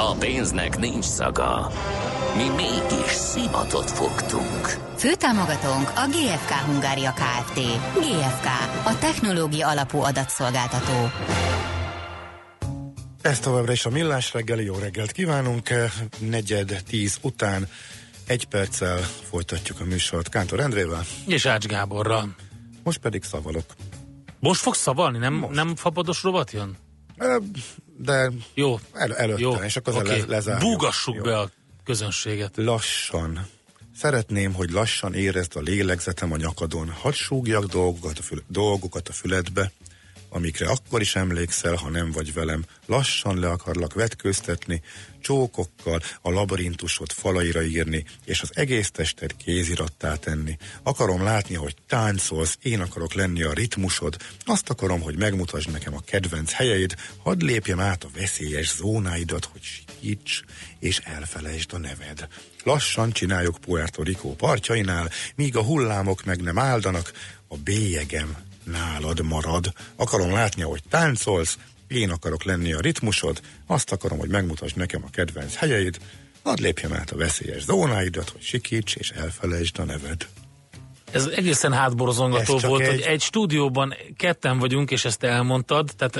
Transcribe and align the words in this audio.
A 0.00 0.14
pénznek 0.14 0.78
nincs 0.78 1.04
szaga. 1.04 1.70
Mi 2.36 2.48
mégis 2.48 3.10
szimatot 3.10 3.90
fogtunk. 3.90 4.66
Főtámogatónk 4.96 5.88
a 5.94 6.06
GFK 6.08 6.50
Hungária 6.50 7.12
Kft. 7.12 7.54
GFK, 7.94 8.46
a 8.84 8.96
technológia 8.98 9.68
alapú 9.68 9.98
adatszolgáltató. 9.98 11.10
Ez 13.22 13.40
továbbra 13.40 13.72
is 13.72 13.84
a 13.86 13.90
Millás 13.90 14.32
reggeli, 14.32 14.64
jó 14.64 14.74
reggelt 14.78 15.12
kívánunk. 15.12 15.68
Negyed 16.18 16.82
tíz 16.88 17.18
után 17.22 17.68
egy 18.26 18.44
perccel 18.44 18.98
folytatjuk 19.30 19.80
a 19.80 19.84
műsort 19.84 20.28
Kántor 20.28 20.60
Endrével. 20.60 21.02
És 21.26 21.46
Ács 21.46 21.66
Gáborral. 21.66 22.34
Most 22.82 22.98
pedig 22.98 23.22
szavalok. 23.22 23.64
Most 24.38 24.60
fogsz 24.60 24.80
szavalni? 24.80 25.18
Nem, 25.18 25.34
Most. 25.34 25.54
nem 25.54 25.76
fapados 25.76 26.22
rovat 26.22 26.50
jön? 26.50 26.76
De 28.00 28.30
Jó. 28.54 28.78
el, 28.92 29.16
előtte, 29.16 29.40
Jó. 29.40 29.52
és 29.54 29.76
akkor 29.76 29.94
okay. 29.94 30.24
lezárjuk. 30.26 30.70
Búgassuk 30.70 31.14
Jó. 31.14 31.22
be 31.22 31.38
a 31.38 31.50
közönséget. 31.84 32.52
Lassan. 32.56 33.46
Szeretném, 33.96 34.52
hogy 34.52 34.70
lassan 34.70 35.14
érezd 35.14 35.56
a 35.56 35.60
lélegzetem 35.60 36.32
a 36.32 36.36
nyakadon. 36.36 36.88
Hadd 36.90 37.12
súgjak 37.12 37.64
dolgokat 37.64 38.18
a, 38.18 38.22
fül- 38.22 38.44
dolgokat 38.48 39.08
a 39.08 39.12
füledbe, 39.12 39.72
amikre 40.28 40.66
akkor 40.66 41.00
is 41.00 41.16
emlékszel, 41.16 41.74
ha 41.74 41.88
nem 41.88 42.10
vagy 42.10 42.32
velem. 42.32 42.64
Lassan 42.86 43.38
le 43.38 43.48
akarlak 43.48 43.94
vetköztetni, 43.94 44.82
csókokkal 45.20 46.00
a 46.22 46.30
labirintusot 46.30 47.12
falaira 47.12 47.62
írni, 47.62 48.04
és 48.24 48.40
az 48.40 48.50
egész 48.54 48.90
tested 48.90 49.36
kézirattá 49.36 50.14
tenni. 50.14 50.56
Akarom 50.82 51.22
látni, 51.22 51.54
hogy 51.54 51.76
táncolsz, 51.86 52.58
én 52.62 52.80
akarok 52.80 53.14
lenni 53.14 53.42
a 53.42 53.52
ritmusod, 53.52 54.16
azt 54.44 54.70
akarom, 54.70 55.00
hogy 55.00 55.16
megmutasd 55.16 55.70
nekem 55.70 55.94
a 55.94 56.04
kedvenc 56.04 56.52
helyeid, 56.52 56.94
hadd 57.22 57.44
lépjem 57.44 57.80
át 57.80 58.04
a 58.04 58.10
veszélyes 58.14 58.74
zónáidat, 58.76 59.44
hogy 59.44 59.62
sikíts, 59.62 60.44
és 60.78 60.98
elfelejtsd 60.98 61.72
a 61.72 61.78
neved. 61.78 62.28
Lassan 62.64 63.12
csináljuk 63.12 63.58
Puerto 63.60 64.02
Rico 64.02 64.28
partjainál, 64.28 65.10
míg 65.34 65.56
a 65.56 65.62
hullámok 65.62 66.24
meg 66.24 66.42
nem 66.42 66.58
áldanak, 66.58 67.12
a 67.48 67.56
bélyegem 67.56 68.47
nálad 68.70 69.20
marad. 69.22 69.72
Akarom 69.96 70.32
látni, 70.32 70.62
hogy 70.62 70.82
táncolsz, 70.90 71.58
én 71.88 72.10
akarok 72.10 72.42
lenni 72.44 72.72
a 72.72 72.80
ritmusod, 72.80 73.40
azt 73.66 73.92
akarom, 73.92 74.18
hogy 74.18 74.28
megmutasd 74.28 74.76
nekem 74.76 75.02
a 75.06 75.10
kedvenc 75.10 75.54
helyeid, 75.54 75.98
hadd 76.42 76.60
lépjem 76.62 76.92
át 76.92 77.10
a 77.10 77.16
veszélyes 77.16 77.62
zónáidat, 77.62 78.28
hogy 78.28 78.42
sikíts 78.42 78.94
és 78.94 79.10
elfelejtsd 79.10 79.78
a 79.78 79.84
neved. 79.84 80.26
Ez 81.12 81.26
egészen 81.26 81.72
hátborzongató 81.72 82.56
Ez 82.56 82.62
volt, 82.62 82.82
egy- 82.82 82.88
hogy 82.88 83.00
egy 83.00 83.20
stúdióban 83.20 83.94
ketten 84.16 84.58
vagyunk, 84.58 84.90
és 84.90 85.04
ezt 85.04 85.22
elmondtad, 85.22 85.90
tehát 85.96 86.16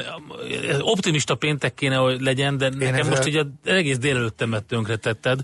ez 0.69 0.80
optimista 0.80 1.34
péntek 1.34 1.74
kéne, 1.74 1.96
hogy 1.96 2.20
legyen, 2.20 2.56
de 2.58 2.69
nekem 2.69 2.94
ezzel- 2.94 3.08
most 3.24 3.36
az 3.36 3.46
egész 3.72 3.98
délelőttemet 3.98 4.64
tönkre 4.64 4.96
tetted. 4.96 5.36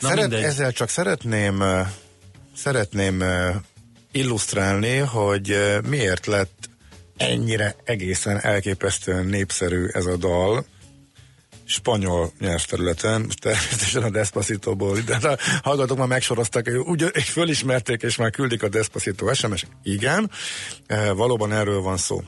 Na 0.00 0.08
Szeret, 0.08 0.20
mindegy. 0.28 0.42
ezzel 0.42 0.72
csak 0.72 0.88
szeretném, 0.88 1.62
eh, 1.62 1.86
szeretném 2.56 3.22
eh, 3.22 3.54
illusztrálni, 4.14 4.96
hogy 4.96 5.50
eh, 5.50 5.80
miért 5.82 6.26
lett 6.26 6.68
ennyire 7.16 7.76
egészen 7.84 8.40
elképesztően 8.40 9.26
népszerű 9.26 9.86
ez 9.86 10.06
a 10.06 10.16
dal 10.16 10.64
spanyol 11.64 12.32
nyelvterületen, 12.38 13.20
most 13.20 13.40
természetesen 13.40 14.02
a 14.02 14.10
Despacito-ból, 14.10 14.98
de 14.98 15.28
a 15.28 15.38
hallgatók 15.62 15.98
már 15.98 16.06
megsorozták, 16.06 16.70
úgy 16.84 17.10
és 17.12 17.30
fölismerték, 17.30 18.02
és 18.02 18.16
már 18.16 18.30
küldik 18.30 18.62
a 18.62 18.68
Despacito 18.68 19.34
SMS. 19.34 19.66
Igen, 19.82 20.30
e, 20.86 21.12
valóban 21.12 21.52
erről 21.52 21.80
van 21.80 21.96
szó. 21.96 22.22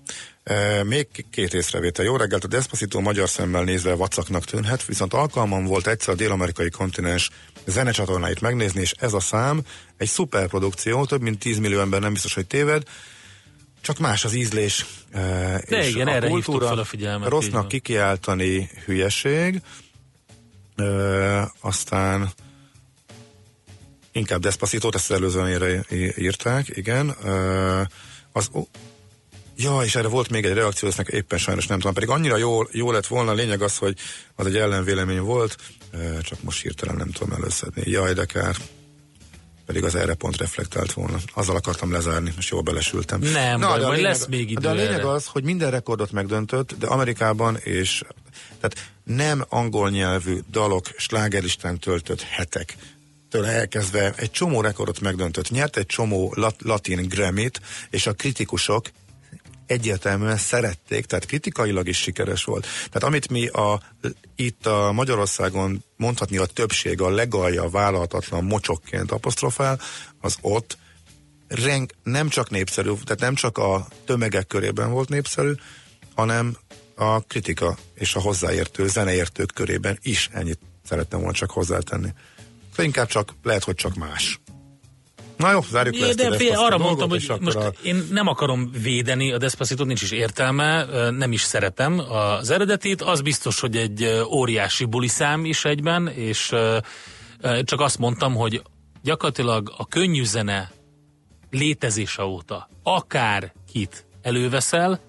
E, 0.44 0.84
még 0.84 1.08
két 1.30 1.54
észrevétel. 1.54 2.04
Jó 2.04 2.16
reggelt, 2.16 2.44
a 2.44 2.48
Despacito 2.48 3.00
magyar 3.00 3.28
szemmel 3.28 3.62
nézve 3.62 3.94
vacaknak 3.94 4.44
tűnhet, 4.44 4.84
viszont 4.84 5.14
alkalmam 5.14 5.64
volt 5.64 5.86
egyszer 5.86 6.14
a 6.14 6.16
dél-amerikai 6.16 6.70
kontinens 6.70 7.30
zenecsatornáit 7.66 8.40
megnézni, 8.40 8.80
és 8.80 8.94
ez 8.98 9.12
a 9.12 9.20
szám 9.20 9.60
egy 9.96 10.08
szuperprodukció, 10.08 11.04
több 11.04 11.20
mint 11.20 11.38
10 11.38 11.58
millió 11.58 11.80
ember 11.80 12.00
nem 12.00 12.12
biztos, 12.12 12.34
hogy 12.34 12.46
téved, 12.46 12.82
csak 13.80 13.98
más 13.98 14.24
az 14.24 14.34
ízlés. 14.34 14.86
e, 15.12 15.20
De 15.68 15.78
és 15.78 15.88
igen, 15.88 16.06
a 16.06 16.10
erre 16.10 16.28
kultúra 16.28 16.66
fel 16.66 16.78
a 16.78 16.84
figyelmet, 16.84 17.26
így 17.26 17.32
Rossznak 17.32 17.60
van. 17.60 17.68
kikiáltani 17.68 18.70
hülyeség, 18.84 19.60
ö, 20.76 21.42
aztán 21.60 22.32
inkább 24.12 24.40
Despacito, 24.40 24.88
ezt 24.92 25.10
az 25.10 25.16
előzően 25.16 25.84
írták, 26.16 26.76
igen. 26.76 27.16
Ö, 27.22 27.82
az, 28.32 28.50
ja, 29.56 29.80
és 29.84 29.94
erre 29.94 30.08
volt 30.08 30.30
még 30.30 30.44
egy 30.44 30.52
reakció, 30.52 30.88
ezt 30.88 31.00
éppen 31.00 31.38
sajnos 31.38 31.66
nem 31.66 31.78
tudom, 31.78 31.94
pedig 31.94 32.08
annyira 32.08 32.36
jó, 32.36 32.62
jó 32.70 32.90
lett 32.92 33.06
volna, 33.06 33.30
a 33.30 33.34
lényeg 33.34 33.62
az, 33.62 33.76
hogy 33.76 33.98
az 34.34 34.46
egy 34.46 34.56
ellenvélemény 34.56 35.20
volt, 35.20 35.56
csak 36.22 36.42
most 36.42 36.62
hirtelen 36.62 36.96
nem 36.96 37.10
tudom 37.10 37.32
előszedni. 37.32 37.90
Jaj, 37.90 38.12
de 38.12 38.24
kár 38.24 38.56
pedig 39.66 39.84
az 39.84 39.94
erre 39.94 40.14
pont 40.14 40.36
reflektált 40.36 40.92
volna. 40.92 41.18
Azzal 41.34 41.56
akartam 41.56 41.92
lezárni, 41.92 42.32
most 42.34 42.50
jól 42.50 42.62
belesültem. 42.62 43.20
Nem 43.20 43.60
baj, 43.60 43.78
de 43.78 43.86
majd 43.86 44.00
lesz 44.00 44.26
még 44.26 44.50
idő 44.50 44.60
De 44.60 44.68
a 44.68 44.72
lényeg 44.72 44.92
erre. 44.92 45.10
az, 45.10 45.26
hogy 45.26 45.44
minden 45.44 45.70
rekordot 45.70 46.12
megdöntött, 46.12 46.74
de 46.78 46.86
Amerikában 46.86 47.56
és 47.56 48.02
tehát 48.60 48.92
nem 49.04 49.44
angol 49.48 49.90
nyelvű 49.90 50.38
dalok 50.50 50.86
slágerlistán 50.96 51.78
töltött 51.78 52.20
hetek 52.22 52.76
től 53.30 53.46
elkezdve 53.46 54.12
egy 54.16 54.30
csomó 54.30 54.60
rekordot 54.60 55.00
megdöntött. 55.00 55.50
Nyert 55.50 55.76
egy 55.76 55.86
csomó 55.86 56.32
lat, 56.36 56.54
latin 56.62 57.08
Grammy-t, 57.08 57.60
és 57.90 58.06
a 58.06 58.12
kritikusok 58.12 58.86
egyértelműen 59.66 60.36
szerették, 60.36 61.04
tehát 61.04 61.26
kritikailag 61.26 61.88
is 61.88 61.98
sikeres 61.98 62.44
volt. 62.44 62.62
Tehát 62.62 63.02
amit 63.02 63.30
mi 63.30 63.46
a, 63.46 63.80
itt 64.36 64.66
a 64.66 64.92
Magyarországon 64.92 65.84
mondhatni 65.96 66.36
a 66.36 66.46
többség 66.46 67.00
a 67.00 67.10
legalja 67.10 67.68
vállalhatatlan 67.68 68.44
mocsokként 68.44 69.12
apostrofál, 69.12 69.80
az 70.20 70.36
ott 70.40 70.78
reng, 71.48 71.90
nem 72.02 72.28
csak 72.28 72.50
népszerű, 72.50 72.88
tehát 72.88 73.20
nem 73.20 73.34
csak 73.34 73.58
a 73.58 73.86
tömegek 74.04 74.46
körében 74.46 74.90
volt 74.90 75.08
népszerű, 75.08 75.52
hanem 76.14 76.56
a 76.94 77.20
kritika 77.20 77.76
és 77.94 78.14
a 78.14 78.20
hozzáértő 78.20 78.88
zeneértők 78.88 79.50
körében 79.54 79.98
is 80.02 80.28
ennyit 80.32 80.58
szerettem 80.88 81.18
volna 81.18 81.34
csak 81.34 81.50
hozzátenni. 81.50 82.08
De 82.76 82.82
inkább 82.82 83.06
csak, 83.06 83.34
lehet, 83.42 83.64
hogy 83.64 83.74
csak 83.74 83.94
más. 83.94 84.40
Na 85.36 85.50
jó, 85.52 85.60
zárjuk 85.70 85.96
le 85.96 86.06
ezt 86.08 86.20
a 86.20 86.36
de 86.36 86.56
arra 86.56 86.78
mondtam, 86.78 87.08
hogy 87.08 87.32
most 87.40 87.56
a- 87.56 87.72
én 87.82 88.06
nem 88.10 88.26
akarom 88.26 88.70
védeni 88.82 89.32
a 89.32 89.38
despacito 89.38 89.84
nincs 89.84 90.02
is 90.02 90.10
értelme, 90.10 90.84
nem 91.10 91.32
is 91.32 91.40
szeretem 91.42 91.98
az 91.98 92.50
eredetit, 92.50 93.02
az 93.02 93.20
biztos, 93.20 93.60
hogy 93.60 93.76
egy 93.76 94.20
óriási 94.30 94.84
buliszám 94.84 95.44
is 95.44 95.64
egyben, 95.64 96.08
és 96.08 96.52
csak 97.62 97.80
azt 97.80 97.98
mondtam, 97.98 98.34
hogy 98.34 98.62
gyakorlatilag 99.02 99.72
a 99.76 99.86
könnyű 99.86 100.24
zene 100.24 100.70
létezése 101.50 102.24
óta 102.24 102.68
akár 102.82 103.52
kit 103.72 104.06
előveszel, 104.22 105.00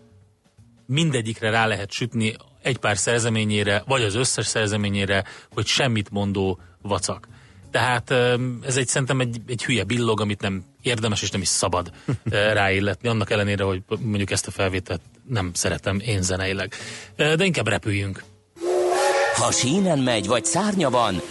mindegyikre 0.85 1.49
rá 1.49 1.66
lehet 1.67 1.91
sütni 1.91 2.35
egy 2.61 2.77
pár 2.77 2.97
szerzeményére, 2.97 3.83
vagy 3.87 4.03
az 4.03 4.16
összes 4.16 4.45
szerzeményére, 4.47 5.23
hogy 5.53 5.66
semmit 5.66 6.09
mondó 6.09 6.59
vacak. 6.81 7.27
Tehát 7.77 8.11
ez 8.61 8.77
egy 8.77 8.88
szerintem 8.88 9.19
egy, 9.19 9.41
egy 9.47 9.63
hülye 9.63 9.83
billog, 9.83 10.21
amit 10.21 10.41
nem 10.41 10.63
érdemes 10.81 11.21
és 11.21 11.31
nem 11.31 11.41
is 11.41 11.47
szabad 11.47 11.91
ráilletni, 12.59 13.09
annak 13.09 13.31
ellenére, 13.31 13.63
hogy 13.63 13.81
mondjuk 13.99 14.31
ezt 14.31 14.47
a 14.47 14.51
felvételt 14.51 15.02
nem 15.28 15.52
szeretem 15.53 15.99
én 15.99 16.22
zeneileg. 16.22 16.73
De 17.16 17.46
inkább 17.46 17.67
repüljünk. 17.67 18.23
Ha 19.35 19.52
sínen 19.52 19.99
megy, 19.99 20.28
vagy 20.28 20.46
szárnya 20.46 20.90
van, 20.90 21.22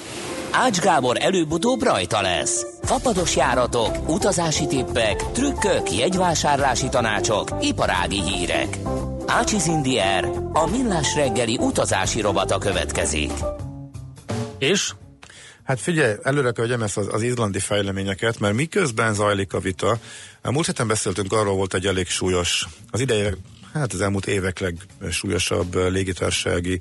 Ács 0.50 0.78
Gábor 0.78 1.16
előbb-utóbb 1.20 1.82
rajta 1.82 2.20
lesz. 2.20 2.66
Fapados 2.82 3.36
járatok, 3.36 4.08
utazási 4.08 4.66
tippek, 4.66 5.30
trükkök, 5.32 5.92
jegyvásárlási 5.92 6.88
tanácsok, 6.88 7.48
iparági 7.60 8.22
hírek. 8.22 8.78
Ácsiz 9.26 9.66
Indier, 9.66 10.24
a 10.52 10.70
millás 10.70 11.14
reggeli 11.14 11.58
utazási 11.60 12.20
rovata 12.20 12.58
következik. 12.58 13.32
És 14.58 14.92
Hát 15.66 15.80
figyelj, 15.80 16.14
előre 16.22 16.50
kell 16.50 16.64
vegyem 16.64 16.82
ezt 16.82 16.96
az, 16.96 17.08
az 17.10 17.22
izlandi 17.22 17.58
fejleményeket, 17.58 18.38
mert 18.38 18.54
miközben 18.54 19.14
zajlik 19.14 19.52
a 19.52 19.60
vita, 19.60 19.98
a 20.42 20.50
múlt 20.50 20.66
héten 20.66 20.86
beszéltünk, 20.86 21.32
arról 21.32 21.54
volt 21.54 21.74
egy 21.74 21.86
elég 21.86 22.08
súlyos, 22.08 22.66
az 22.90 23.00
ideje, 23.00 23.34
hát 23.72 23.92
az 23.92 24.00
elmúlt 24.00 24.26
évek 24.26 24.74
legsúlyosabb 25.00 25.74
légitársági 25.74 26.80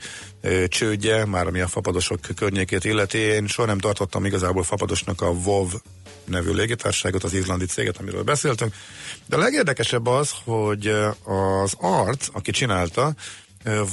csődje, 0.68 1.26
már 1.26 1.48
ami 1.48 1.60
a 1.60 1.68
fapadosok 1.68 2.20
környékét 2.36 2.84
illeti. 2.84 3.18
Én 3.18 3.48
soha 3.48 3.68
nem 3.68 3.78
tartottam 3.78 4.26
igazából 4.26 4.64
fapadosnak 4.64 5.22
a 5.22 5.30
WOV 5.30 5.74
nevű 6.26 6.52
légitárságot, 6.52 7.24
az 7.24 7.34
izlandi 7.34 7.66
céget, 7.66 7.98
amiről 7.98 8.24
beszéltünk. 8.24 8.74
De 9.26 9.36
a 9.36 9.40
legérdekesebb 9.40 10.08
az, 10.08 10.32
hogy 10.44 10.88
az 11.24 11.74
ART, 11.78 12.30
aki 12.34 12.52
csinálta, 12.52 13.14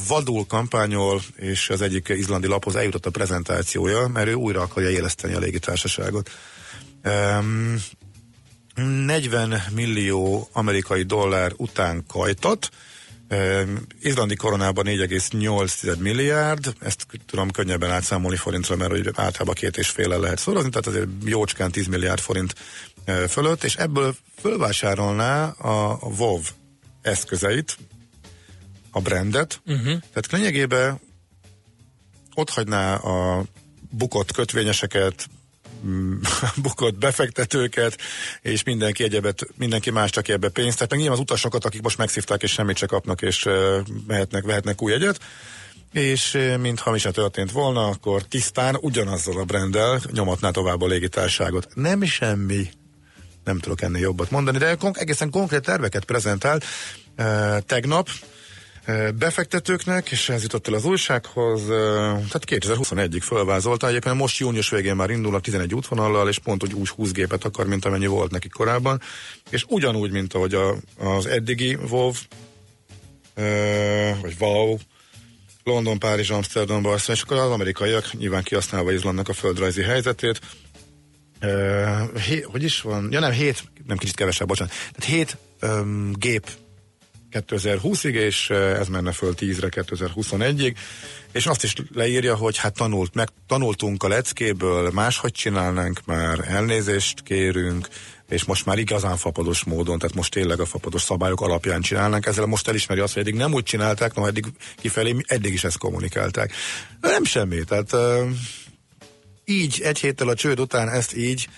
vadul 0.09 0.47
kampányol, 0.47 1.23
és 1.37 1.71
az 1.71 1.81
egyik 1.81 2.09
izlandi 2.09 2.47
laphoz 2.47 2.77
eljutott 2.77 3.07
a 3.07 3.11
prezentációja, 3.11 4.09
mert 4.09 4.29
ő 4.29 4.35
újra 4.35 4.61
akarja 4.61 4.91
éleszteni 4.91 5.35
a 5.35 5.39
légitársaságot. 5.39 6.31
40 8.75 9.63
millió 9.75 10.49
amerikai 10.53 11.03
dollár 11.03 11.53
után 11.57 12.05
kajtat, 12.09 12.71
Izlandi 14.01 14.37
koronában 14.37 14.85
4,8 14.87 15.99
milliárd, 15.99 16.75
ezt 16.81 17.07
tudom 17.27 17.51
könnyebben 17.51 17.91
átszámolni 17.91 18.37
forintra, 18.37 18.77
mert 18.77 18.91
hogy 18.91 19.11
általában 19.15 19.55
két 19.55 19.77
és 19.77 19.89
féle 19.89 20.17
lehet 20.17 20.39
szorozni, 20.39 20.71
tehát 20.71 20.87
azért 20.87 21.09
jócskán 21.25 21.71
10 21.71 21.87
milliárd 21.87 22.21
forint 22.21 22.55
fölött, 23.29 23.65
és 23.65 23.75
ebből 23.75 24.17
fölvásárolná 24.41 25.49
a 25.49 25.99
WoW 26.19 26.41
eszközeit, 27.03 27.77
a 28.93 29.01
brandet, 29.01 29.61
uh-huh. 29.67 29.85
tehát 29.85 30.31
lényegében 30.31 31.01
ott 32.35 32.51
hagyná 32.51 32.95
a 32.95 33.45
bukott 33.91 34.33
kötvényeseket, 34.33 35.29
bukott 36.63 36.99
befektetőket, 36.99 37.99
és 38.41 38.63
mindenki 38.63 39.05
egyebet, 39.05 39.47
mindenki 39.57 39.91
más 39.91 40.11
csak 40.11 40.29
ebbe 40.29 40.49
pénzt. 40.49 40.75
Tehát 40.75 40.91
meg 40.91 40.99
nyilván 40.99 41.19
az 41.19 41.25
utasokat, 41.25 41.65
akik 41.65 41.83
most 41.83 41.99
megszívták, 41.99 42.43
és 42.43 42.53
semmit 42.53 42.77
se 42.77 42.87
kapnak, 42.87 43.23
és 43.23 43.49
mehetnek, 44.07 44.45
vehetnek 44.45 44.83
új 44.83 44.93
egyet. 44.93 45.21
És 45.93 46.39
mintha 46.61 46.91
mi 46.91 46.99
se 46.99 47.11
történt 47.11 47.53
volna, 47.53 47.87
akkor 47.87 48.23
tisztán 48.23 48.77
ugyanazzal 48.81 49.39
a 49.39 49.45
brenddel 49.45 50.01
nyomatná 50.11 50.51
tovább 50.51 50.83
a 50.83 50.87
légitárságot. 50.87 51.69
Nem 51.75 52.05
semmi 52.05 52.71
nem 53.45 53.59
tudok 53.59 53.83
ennél 53.83 54.01
jobbat 54.01 54.31
mondani, 54.31 54.59
de 54.59 54.77
egészen 54.93 55.31
konkrét 55.31 55.63
terveket 55.63 56.05
prezentált 56.05 56.65
tegnap, 57.67 58.09
befektetőknek, 59.19 60.11
és 60.11 60.29
ez 60.29 60.43
jutott 60.43 60.69
el 60.69 60.75
az 60.75 60.85
újsághoz, 60.85 61.67
tehát 61.67 62.45
2021-ig 62.47 63.21
fölvázolta, 63.23 63.89
egyébként 63.89 64.17
most 64.17 64.39
június 64.39 64.71
végén 64.71 64.95
már 64.95 65.11
indul 65.11 65.35
a 65.35 65.41
11 65.41 65.75
útvonallal, 65.75 66.29
és 66.29 66.39
pont 66.39 66.75
úgy 66.75 66.89
20 66.89 67.13
gépet 67.13 67.45
akar, 67.45 67.67
mint 67.67 67.85
amennyi 67.85 68.07
volt 68.07 68.31
neki 68.31 68.49
korábban, 68.49 69.01
és 69.51 69.65
ugyanúgy, 69.69 70.11
mint 70.11 70.35
ahogy 70.35 70.55
a, 70.55 70.75
az 70.99 71.27
eddigi 71.27 71.79
WoW, 71.91 72.13
vagy 74.21 74.37
WoW, 74.39 74.77
London, 75.65 75.99
Párizs, 75.99 76.31
Amsterdam, 76.31 76.83
Barcelona, 76.83 77.21
és 77.21 77.23
akkor 77.23 77.37
az 77.37 77.51
amerikaiak 77.51 78.13
nyilván 78.13 78.43
kihasználva 78.43 78.93
Izlandnak 78.93 79.29
a 79.29 79.33
földrajzi 79.33 79.83
helyzetét, 79.83 80.41
Uh, 81.45 82.19
hé, 82.19 82.41
hogy 82.41 82.63
is 82.63 82.81
van? 82.81 83.09
Ja 83.11 83.21
nem, 83.21 83.33
hét, 83.33 83.63
nem 83.87 83.97
kicsit 83.97 84.15
kevesebb, 84.15 84.49
bocsánat. 84.49 84.73
Tehát 84.93 85.11
hét 85.11 85.37
gép 86.13 86.51
2020-ig, 87.33 88.13
és 88.13 88.51
ez 88.51 88.89
menne 88.89 89.13
föl 89.13 89.35
10-re 89.37 89.69
2021-ig, 89.71 90.77
és 91.33 91.47
azt 91.47 91.65
is 91.65 91.75
leírja, 91.95 92.37
hogy 92.37 92.57
hát 92.57 92.75
tanult, 92.75 93.15
meg 93.15 93.29
tanultunk 93.47 94.03
a 94.03 94.09
leckéből, 94.09 94.91
máshogy 94.91 95.33
csinálnánk 95.33 96.01
már, 96.05 96.45
elnézést 96.49 97.23
kérünk, 97.23 97.89
és 98.29 98.45
most 98.45 98.67
már 98.67 98.79
igazán 98.79 99.17
fapados 99.17 99.65
módon, 99.65 99.99
tehát 99.99 100.15
most 100.15 100.33
tényleg 100.33 100.61
a 100.61 100.67
fapados 100.67 101.03
szabályok 101.03 101.41
alapján 101.41 101.81
csinálnánk, 101.81 102.27
ezzel 102.27 102.47
most 102.47 102.69
elismeri 102.69 103.01
azt, 103.01 103.13
hogy 103.13 103.23
eddig 103.23 103.35
nem 103.35 103.53
úgy 103.53 103.63
csinálták, 103.63 104.15
no 104.15 104.27
eddig 104.27 104.47
kifelé 104.77 105.17
eddig 105.27 105.53
is 105.53 105.65
ezt 105.65 105.79
kommunikálták. 105.79 106.53
Nem 107.01 107.25
semmi, 107.25 107.65
tehát 107.65 107.97
így 109.45 109.81
egy 109.83 109.99
héttel 109.99 110.29
a 110.29 110.35
csőd 110.35 110.61
után 110.61 110.89
ezt 110.89 111.17
így 111.17 111.49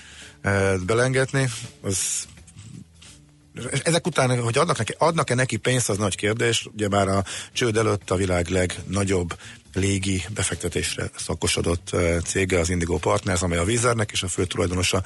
belengetni, 0.86 1.48
az 1.80 2.24
ezek 3.82 4.06
után, 4.06 4.42
hogy 4.42 4.58
adnak 4.58 4.78
neki, 4.78 4.94
adnak-e 4.98 5.34
neki 5.34 5.56
pénzt, 5.56 5.88
az 5.88 5.96
nagy 5.98 6.16
kérdés. 6.16 6.66
Ugye 6.72 6.88
már 6.88 7.08
a 7.08 7.24
csőd 7.52 7.76
előtt 7.76 8.10
a 8.10 8.16
világ 8.16 8.48
legnagyobb 8.48 9.36
légi 9.74 10.22
befektetésre 10.34 11.10
szakosodott 11.16 11.92
eh, 11.92 12.20
cége 12.20 12.58
az 12.58 12.70
Indigo 12.70 12.96
Partners, 12.96 13.42
amely 13.42 13.58
a 13.58 13.64
Vizernek 13.64 14.10
és 14.10 14.22
a 14.22 14.28
fő 14.28 14.44
tulajdonosa 14.44 15.02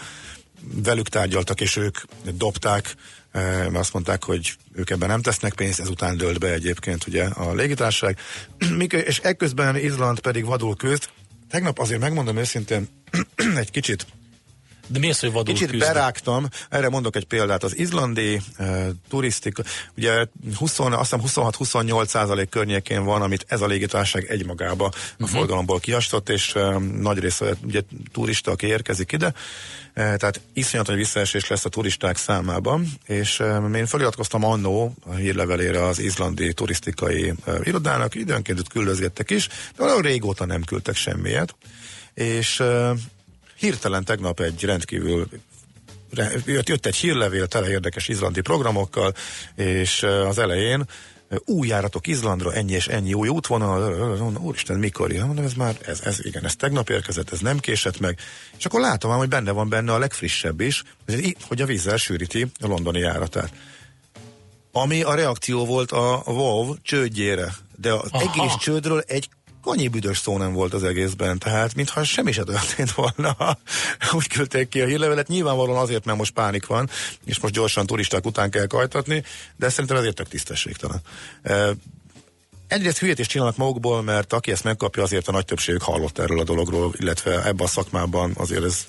velük 0.74 1.08
tárgyaltak, 1.08 1.60
és 1.60 1.76
ők 1.76 1.98
dobták, 2.34 2.94
eh, 3.30 3.42
mert 3.42 3.76
azt 3.76 3.92
mondták, 3.92 4.24
hogy 4.24 4.56
ők 4.72 4.90
ebben 4.90 5.08
nem 5.08 5.22
tesznek 5.22 5.54
pénzt, 5.54 5.80
ezután 5.80 6.16
dölt 6.16 6.38
be 6.38 6.52
egyébként 6.52 7.06
ugye 7.06 7.24
a 7.24 7.54
légitárság. 7.54 8.18
és 9.06 9.18
ekközben 9.18 9.76
Izland 9.76 10.20
pedig 10.20 10.44
vadul 10.44 10.76
küzd. 10.76 11.08
Tegnap 11.50 11.78
azért 11.78 12.00
megmondom 12.00 12.36
őszintén, 12.36 12.88
egy 13.56 13.70
kicsit 13.70 14.06
de 14.88 14.98
mi 14.98 15.08
az, 15.08 15.20
hogy 15.20 15.32
vadul 15.32 15.54
Kicsit 15.54 15.70
küzd? 15.70 15.82
berágtam, 15.82 16.48
erre 16.70 16.88
mondok 16.88 17.16
egy 17.16 17.24
példát. 17.24 17.62
Az 17.62 17.78
izlandi 17.78 18.40
uh, 18.58 18.86
turisztika, 19.08 19.62
ugye 19.96 20.26
20, 20.56 20.78
azt 20.78 21.14
hiszem 21.22 21.44
26-28 21.52 22.06
százalék 22.06 22.48
környékén 22.48 23.04
van, 23.04 23.22
amit 23.22 23.44
ez 23.48 23.60
a 23.60 23.66
légitárság 23.66 24.24
egymagába 24.30 24.84
uh-huh. 24.84 25.02
a 25.18 25.22
mhm. 25.22 25.30
forgalomból 25.30 25.80
kiastott, 25.80 26.28
és 26.28 26.54
uh, 26.54 26.78
nagy 26.80 27.18
része 27.18 27.56
ugye 27.64 27.80
turista, 28.12 28.50
aki 28.50 28.66
érkezik 28.66 29.12
ide, 29.12 29.26
uh, 29.26 29.34
tehát 29.94 30.40
iszonyat 30.52 30.86
nagy 30.86 30.96
visszaesés 30.96 31.48
lesz 31.48 31.64
a 31.64 31.68
turisták 31.68 32.16
számában, 32.16 32.86
és 33.06 33.40
uh, 33.40 33.76
én 33.76 33.86
feliratkoztam 33.86 34.44
annó 34.44 34.94
a 35.06 35.14
hírlevelére 35.14 35.84
az 35.84 35.98
izlandi 35.98 36.54
turisztikai 36.54 37.32
irodának, 37.62 38.14
időnként 38.14 38.68
küldözgettek 38.68 39.30
is, 39.30 39.48
de 39.48 39.54
valahol 39.76 40.02
régóta 40.02 40.46
nem 40.46 40.62
küldtek 40.64 40.96
semmiet, 40.96 41.54
és 42.14 42.62
Hirtelen 43.58 44.04
tegnap 44.04 44.40
egy 44.40 44.64
rendkívül 44.64 45.28
jött, 46.44 46.68
jött 46.68 46.86
egy 46.86 46.96
hírlevél 46.96 47.46
tele 47.46 47.68
érdekes 47.68 48.08
izlandi 48.08 48.40
programokkal, 48.40 49.14
és 49.54 50.02
az 50.02 50.38
elején 50.38 50.86
új 51.44 51.68
járatok 51.68 52.06
Izlandra, 52.06 52.52
ennyi 52.52 52.72
és 52.72 52.88
ennyi 52.88 53.14
új 53.14 53.28
útvonal, 53.28 54.36
úristen, 54.38 54.78
mikor 54.78 55.12
jön? 55.12 55.26
Mondom, 55.26 55.44
ez 55.44 55.54
már, 55.54 55.76
ez, 55.86 56.00
ez 56.00 56.24
igen, 56.24 56.44
ez 56.44 56.56
tegnap 56.56 56.88
érkezett, 56.88 57.30
ez 57.30 57.38
nem 57.40 57.58
késett 57.58 58.00
meg. 58.00 58.18
És 58.58 58.64
akkor 58.64 58.80
látom 58.80 59.12
hogy 59.12 59.28
benne 59.28 59.50
van 59.50 59.68
benne 59.68 59.92
a 59.92 59.98
legfrissebb 59.98 60.60
is, 60.60 60.82
hogy 61.40 61.62
a 61.62 61.66
vízzel 61.66 61.96
sűríti 61.96 62.46
a 62.60 62.66
londoni 62.66 62.98
járatát. 62.98 63.52
Ami 64.72 65.02
a 65.02 65.14
reakció 65.14 65.64
volt 65.64 65.92
a 65.92 66.22
WoW 66.26 66.74
csődjére. 66.82 67.54
De 67.76 67.92
az 67.92 68.08
Aha. 68.10 68.32
egész 68.32 68.54
csődről 68.56 69.02
egy 69.06 69.28
annyi 69.62 69.88
büdös 69.88 70.18
szó 70.18 70.38
nem 70.38 70.52
volt 70.52 70.74
az 70.74 70.84
egészben, 70.84 71.38
tehát 71.38 71.74
mintha 71.74 72.04
semmi 72.04 72.32
se 72.32 72.44
történt 72.44 72.92
volna. 72.92 73.36
Úgy 74.16 74.28
küldték 74.28 74.68
ki 74.68 74.80
a 74.80 74.86
hírlevelet, 74.86 75.28
nyilvánvalóan 75.28 75.78
azért, 75.78 76.04
mert 76.04 76.18
most 76.18 76.32
pánik 76.32 76.66
van, 76.66 76.90
és 77.24 77.40
most 77.40 77.54
gyorsan 77.54 77.86
turisták 77.86 78.26
után 78.26 78.50
kell 78.50 78.66
kajtatni, 78.66 79.24
de 79.56 79.68
szerintem 79.68 79.96
ezért 79.96 80.14
tök 80.14 80.28
tisztességtelen. 80.28 81.00
Egyrészt 82.68 82.98
hülyét 82.98 83.18
is 83.18 83.26
csinálnak 83.26 83.56
magukból, 83.56 84.02
mert 84.02 84.32
aki 84.32 84.50
ezt 84.50 84.64
megkapja, 84.64 85.02
azért 85.02 85.28
a 85.28 85.32
nagy 85.32 85.44
többségük 85.44 85.82
hallott 85.82 86.18
erről 86.18 86.40
a 86.40 86.44
dologról, 86.44 86.92
illetve 86.96 87.44
ebben 87.44 87.66
a 87.66 87.68
szakmában 87.68 88.32
azért 88.36 88.64
ez 88.64 88.86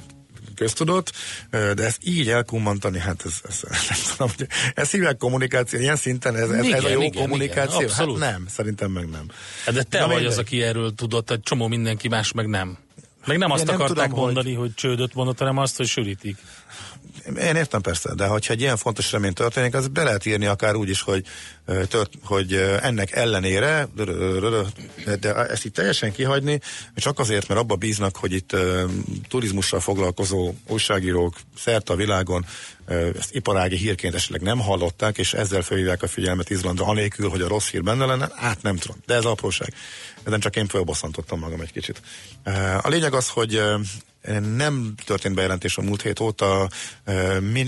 köztudott, 0.59 1.11
de 1.51 1.83
ezt 1.83 1.99
így 2.03 2.29
elkummantani, 2.29 2.99
hát 2.99 3.25
ez, 3.25 3.33
ez 3.47 3.61
nem 3.89 3.99
tudom, 4.11 4.31
hogy 4.37 4.47
ez 4.73 4.91
hívják 4.91 5.17
kommunikáció, 5.17 5.79
ilyen 5.79 5.95
szinten 5.95 6.35
ez, 6.35 6.49
ez, 6.49 6.63
igen, 6.63 6.77
ez 6.77 6.83
a 6.83 6.89
jó 6.89 7.01
igen, 7.01 7.21
kommunikáció? 7.21 7.81
Igen, 7.81 7.93
hát 7.95 8.17
nem, 8.17 8.45
szerintem 8.47 8.91
meg 8.91 9.09
nem. 9.09 9.25
Hát 9.65 9.73
de 9.73 9.83
te 9.83 9.99
Na, 9.99 10.07
vagy 10.07 10.25
az, 10.25 10.37
aki 10.37 10.63
erről 10.63 10.93
tudott, 10.95 11.31
egy 11.31 11.41
csomó 11.41 11.67
mindenki 11.67 12.07
más 12.07 12.31
meg 12.31 12.47
nem. 12.47 12.77
Meg 13.25 13.37
nem 13.37 13.51
azt 13.51 13.61
Én 13.61 13.69
akarták 13.69 13.97
nem 13.97 14.09
tudom, 14.09 14.23
mondani, 14.23 14.53
hogy... 14.53 14.59
hogy 14.59 14.73
csődöt 14.73 15.13
mondott, 15.13 15.37
hanem 15.37 15.57
azt, 15.57 15.77
hogy 15.77 15.87
sűrítik. 15.87 16.37
Én 17.25 17.55
értem 17.55 17.81
persze, 17.81 18.13
de 18.15 18.25
hogyha 18.25 18.53
egy 18.53 18.61
ilyen 18.61 18.77
fontos 18.77 19.11
remény 19.11 19.33
történik, 19.33 19.73
az 19.73 19.87
be 19.87 20.03
lehet 20.03 20.25
írni 20.25 20.45
akár 20.45 20.75
úgy 20.75 20.89
is, 20.89 21.01
hogy, 21.01 21.25
tört, 21.87 22.13
hogy 22.23 22.53
ennek 22.81 23.11
ellenére, 23.11 23.87
de 25.19 25.35
ezt 25.35 25.65
itt 25.65 25.73
teljesen 25.73 26.11
kihagyni, 26.11 26.59
csak 26.95 27.19
azért, 27.19 27.47
mert 27.47 27.59
abba 27.59 27.75
bíznak, 27.75 28.15
hogy 28.15 28.33
itt 28.33 28.55
turizmussal 29.29 29.79
foglalkozó 29.79 30.53
újságírók 30.67 31.35
szerte 31.57 31.93
a 31.93 31.95
világon 31.95 32.45
ezt 33.17 33.35
iparági 33.35 33.75
hírként 33.75 34.15
esetleg 34.15 34.41
nem 34.41 34.59
hallották, 34.59 35.17
és 35.17 35.33
ezzel 35.33 35.61
felhívják 35.61 36.03
a 36.03 36.07
figyelmet 36.07 36.49
Izlandra, 36.49 36.85
anélkül, 36.85 37.29
hogy 37.29 37.41
a 37.41 37.47
rossz 37.47 37.69
hír 37.69 37.83
benne 37.83 38.05
lenne, 38.05 38.29
hát 38.35 38.61
nem 38.61 38.75
tudom, 38.75 38.97
de 39.05 39.13
ez 39.13 39.25
apróság. 39.25 39.73
Ezen 40.23 40.39
csak 40.39 40.55
én 40.55 40.67
fölbosszantottam 40.67 41.39
magam 41.39 41.61
egy 41.61 41.71
kicsit. 41.71 42.01
A 42.81 42.87
lényeg 42.87 43.13
az, 43.13 43.29
hogy 43.29 43.61
nem 44.55 44.93
történt 45.05 45.35
bejelentés 45.35 45.77
a 45.77 45.81
múlt 45.81 46.01
hét 46.01 46.19
óta, 46.19 46.69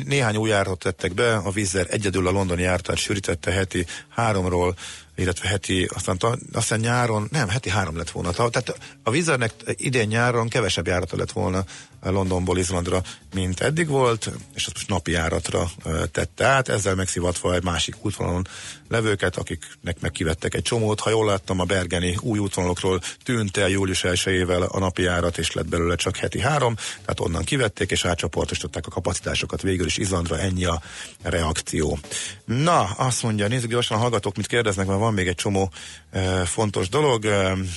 néhány 0.06 0.36
új 0.36 0.50
járatot 0.50 0.80
tettek 0.80 1.14
be, 1.14 1.36
a 1.36 1.52
vízzel 1.52 1.86
egyedül 1.86 2.28
a 2.28 2.32
londoni 2.32 2.62
jártát 2.62 2.98
sűrítette 2.98 3.52
heti 3.52 3.86
háromról 4.10 4.76
illetve 5.16 5.48
heti, 5.48 5.90
aztán 5.94 6.18
aztán 6.54 6.80
nyáron, 6.80 7.28
nem, 7.32 7.50
heti 7.50 7.70
három 7.70 7.98
lett 7.98 8.12
volna. 8.12 8.32
Tehát 8.32 8.80
a 9.04 9.12
Vizernek 9.12 9.54
idén 9.66 10.08
nyáron 10.08 10.48
kevesebb 10.48 10.88
járata 10.88 11.18
lett 11.18 11.32
volna 11.32 11.64
Londonból 12.10 12.58
Izlandra, 12.58 13.02
mint 13.34 13.60
eddig 13.60 13.88
volt, 13.88 14.32
és 14.54 14.66
azt 14.66 14.76
most 14.76 14.90
napi 14.90 15.12
járatra 15.12 15.70
tette 16.12 16.46
át, 16.46 16.68
ezzel 16.68 16.96
megszivatva 16.96 17.56
egy 17.56 17.64
másik 17.64 17.96
útvonalon 18.02 18.48
levőket, 18.88 19.38
akiknek 19.38 20.00
megkivettek 20.00 20.54
egy 20.54 20.62
csomót. 20.62 21.00
Ha 21.00 21.10
jól 21.10 21.26
láttam, 21.26 21.60
a 21.60 21.64
Bergeni 21.64 22.18
új 22.22 22.40
útvonalokról 22.40 23.02
tűnt 23.24 23.58
el 23.58 23.70
július 23.70 24.04
1 24.04 24.46
a 24.68 24.80
napi 24.80 25.02
járat, 25.02 25.38
és 25.38 25.52
lett 25.52 25.68
belőle 25.68 25.96
csak 25.96 26.18
heti 26.18 26.40
három, 26.40 26.76
tehát 26.76 27.20
onnan 27.20 27.44
kivették, 27.44 27.92
és 27.92 28.06
átcsoportosították 28.06 28.88
a 28.88 28.90
kapacitásokat 28.90 29.62
végül 29.62 29.86
is 29.86 29.98
Izlandra, 29.98 30.40
ennyi 30.40 30.66
a 30.66 30.82
reakció. 31.22 32.00
Na, 32.46 32.82
azt 32.84 33.24
mondja, 33.24 33.48
nézzük 33.48 33.70
gyorsan 33.70 33.98
a 33.98 34.00
hallgatók, 34.00 34.36
mit 34.36 34.48
kérdeznek, 34.48 34.88
mert 34.88 35.00
van 35.02 35.14
még 35.14 35.28
egy 35.28 35.36
csomó 35.36 35.72
fontos 36.46 36.90
dolog. 36.90 37.26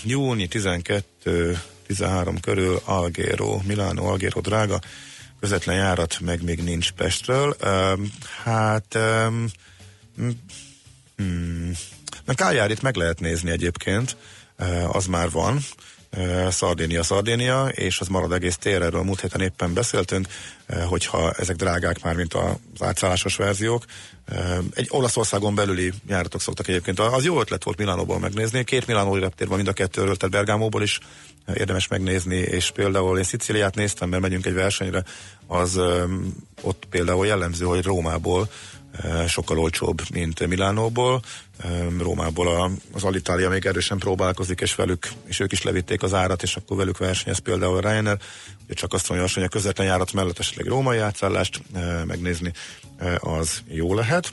Júni 0.04 0.46
12 0.46 1.58
13 1.86 2.40
körül 2.40 2.80
Algero, 2.84 3.60
Milano, 3.66 4.04
Algero 4.04 4.40
drága, 4.40 4.80
közvetlen 5.40 5.76
járat 5.76 6.20
meg 6.20 6.42
még 6.42 6.62
nincs 6.62 6.92
Pestről. 6.92 7.56
Hát 8.42 8.98
hmm, 11.16 11.72
mert 12.24 12.38
Káljárit 12.38 12.82
meg 12.82 12.96
lehet 12.96 13.20
nézni 13.20 13.50
egyébként, 13.50 14.16
az 14.88 15.06
már 15.06 15.30
van, 15.30 15.58
Szardénia, 16.50 17.02
Szardénia, 17.02 17.66
és 17.66 18.00
az 18.00 18.08
marad 18.08 18.32
egész 18.32 18.56
tér, 18.56 18.82
erről 18.82 19.02
múlt 19.02 19.20
héten 19.20 19.40
éppen 19.40 19.74
beszéltünk, 19.74 20.26
hogyha 20.88 21.32
ezek 21.32 21.56
drágák 21.56 22.02
már, 22.02 22.14
mint 22.14 22.34
az 22.34 22.52
átszállásos 22.80 23.36
verziók. 23.36 23.84
Egy 24.74 24.86
Olaszországon 24.90 25.54
belüli 25.54 25.92
járatok 26.08 26.40
szoktak 26.40 26.68
egyébként. 26.68 26.98
Az 27.00 27.24
jó 27.24 27.40
ötlet 27.40 27.64
volt 27.64 27.78
Milánóból 27.78 28.18
megnézni. 28.18 28.64
Két 28.64 28.86
Milánói 28.86 29.20
reptér 29.20 29.46
van 29.46 29.56
mind 29.56 29.68
a 29.68 29.72
kettőről, 29.72 30.16
tehát 30.16 30.34
Bergámóból 30.34 30.82
is 30.82 30.98
érdemes 31.54 31.88
megnézni, 31.88 32.36
és 32.36 32.70
például 32.70 33.18
én 33.18 33.24
Sziciliát 33.24 33.74
néztem, 33.74 34.08
mert 34.08 34.22
megyünk 34.22 34.46
egy 34.46 34.54
versenyre, 34.54 35.04
az 35.46 35.80
ott 36.62 36.84
például 36.90 37.26
jellemző, 37.26 37.64
hogy 37.64 37.84
Rómából 37.84 38.50
sokkal 39.28 39.58
olcsóbb, 39.58 40.02
mint 40.12 40.46
Milánóból. 40.46 41.22
Rómából 41.98 42.78
az 42.92 43.04
Alitalia 43.04 43.48
még 43.48 43.66
erősen 43.66 43.98
próbálkozik, 43.98 44.60
és 44.60 44.74
velük, 44.74 45.08
és 45.24 45.40
ők 45.40 45.52
is 45.52 45.62
levitték 45.62 46.02
az 46.02 46.14
árat, 46.14 46.42
és 46.42 46.56
akkor 46.56 46.76
velük 46.76 46.98
versenyez 46.98 47.38
például 47.38 47.76
a 47.76 47.80
Ryanair. 47.80 48.18
Csak 48.70 48.92
azt 48.92 49.08
mondja, 49.08 49.28
hogy 49.34 49.42
a 49.42 49.48
közvetlen 49.48 49.86
járat 49.86 50.12
mellett 50.12 50.38
esetleg 50.38 50.66
római 50.66 50.98
átszállást 50.98 51.62
megnézni, 52.06 52.52
az 53.18 53.62
jó 53.68 53.94
lehet. 53.94 54.32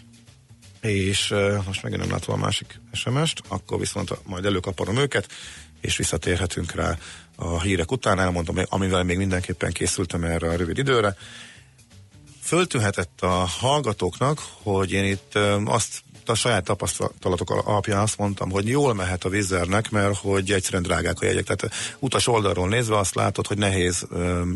És 0.82 1.34
most 1.66 1.84
megint 1.84 2.02
nem 2.02 2.12
látom 2.12 2.36
a 2.36 2.44
másik 2.44 2.80
SMS-t, 2.92 3.42
akkor 3.48 3.80
viszont 3.80 4.26
majd 4.26 4.46
előkaparom 4.46 4.98
őket, 4.98 5.28
és 5.82 5.98
visszatérhetünk 5.98 6.72
rá 6.72 6.98
a 7.36 7.62
hírek 7.62 7.92
után. 7.92 8.20
Elmondom, 8.20 8.58
amivel 8.70 9.04
még 9.04 9.18
mindenképpen 9.18 9.72
készültem 9.72 10.24
erre 10.24 10.50
a 10.50 10.56
rövid 10.56 10.78
időre 10.78 11.16
föltűnhetett 12.52 13.22
a 13.22 13.46
hallgatókok, 13.60 14.42
hogy 14.64 14.92
én 14.92 15.06
itt 15.06 15.40
azt 15.66 16.04
a 16.26 16.34
saját 16.34 16.64
tapasztalatok 16.64 17.50
alapján 17.50 18.00
azt 18.00 18.18
mondtam, 18.18 18.52
hogy 18.52 18.68
jól 18.68 18.94
mehet 18.94 19.24
a 19.24 19.30
vizernek, 19.30 19.90
mert 19.90 20.18
hogy 20.18 20.52
egyszerűen 20.52 20.84
drágák 20.84 21.22
a 21.22 21.26
jegyek. 21.26 21.44
Tehát 21.44 21.76
utas 22.00 22.28
oldalról 22.28 22.68
nézve 22.68 22.98
azt 22.98 23.16
látod, 23.16 23.48
hogy 23.48 23.58
nehéz 23.58 24.08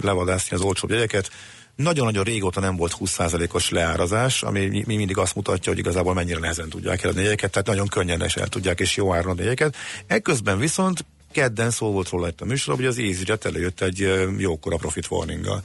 levadászni 0.02 0.56
az 0.56 0.62
olcsóbb 0.62 0.90
jegyeket. 0.90 1.32
Nagyon-nagyon 1.75 2.24
régóta 2.24 2.60
nem 2.60 2.75
volt 2.75 2.96
20%-os 3.00 3.70
leárazás, 3.70 4.44
ami 4.44 4.84
mi 4.86 4.96
mindig 4.96 5.18
azt 5.18 5.36
mutatja, 5.36 5.72
hogy 5.72 5.80
igazából 5.82 6.14
mennyire 6.14 6.40
nehezen 6.40 6.70
tudják 6.70 7.04
eladni 7.04 7.22
jegyeket, 7.22 7.52
tehát 7.52 7.68
nagyon 7.68 7.88
könnyen 7.88 8.25
is 8.25 8.36
el 8.36 8.48
tudják 8.48 8.80
és 8.80 8.96
jó 8.96 9.14
áron 9.14 9.32
adni 9.32 9.44
jegyeket. 9.44 9.75
Ekközben 10.08 10.60
viszont 10.60 11.06
kedden 11.32 11.72
szó 11.72 11.92
volt 11.92 12.10
róla 12.10 12.28
itt 12.28 12.42
a 12.42 12.46
műsorban, 12.46 12.86
hogy 12.86 12.94
az 12.94 13.04
EasyJet 13.04 13.46
előjött 13.46 13.82
egy 13.82 14.28
jókora 14.38 14.78
profit 14.78 15.08
warning 15.10 15.62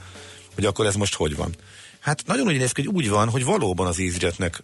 hogy 0.55 0.65
akkor 0.65 0.85
ez 0.85 0.95
most 0.95 1.15
hogy 1.15 1.35
van. 1.35 1.55
Hát 2.01 2.23
nagyon 2.25 2.47
úgy 2.47 2.57
néz 2.57 2.71
ki, 2.71 2.83
hogy 2.83 2.95
úgy 2.95 3.09
van, 3.09 3.29
hogy 3.29 3.45
valóban 3.45 3.87
az 3.87 3.99
EasyJetnek 3.99 4.63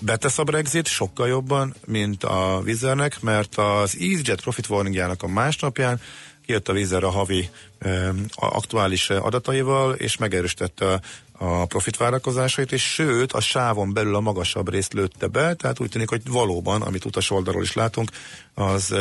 betesz 0.00 0.38
a 0.38 0.44
Brexit 0.44 0.86
sokkal 0.86 1.28
jobban, 1.28 1.74
mint 1.86 2.24
a 2.24 2.60
Vizernek, 2.64 3.20
mert 3.20 3.54
az 3.54 3.96
EasyJet 4.00 4.40
profit 4.40 4.68
warningjának 4.68 5.22
a 5.22 5.28
másnapján 5.28 6.00
kijött 6.46 6.68
a 6.68 6.72
Vizer 6.72 7.04
a 7.04 7.10
havi 7.10 7.48
e, 7.78 8.12
aktuális 8.34 9.10
adataival, 9.10 9.94
és 9.94 10.16
megerősítette 10.16 11.00
a 11.32 11.66
profit 11.66 11.96
várakozásait, 11.96 12.72
és 12.72 12.82
sőt, 12.82 13.32
a 13.32 13.40
sávon 13.40 13.92
belül 13.92 14.14
a 14.14 14.20
magasabb 14.20 14.70
részt 14.70 14.92
lőtte 14.92 15.26
be, 15.26 15.54
tehát 15.54 15.80
úgy 15.80 15.88
tűnik, 15.88 16.08
hogy 16.08 16.22
valóban, 16.28 16.82
amit 16.82 17.04
utas 17.04 17.30
oldalról 17.30 17.62
is 17.62 17.72
látunk, 17.72 18.10
az, 18.58 18.94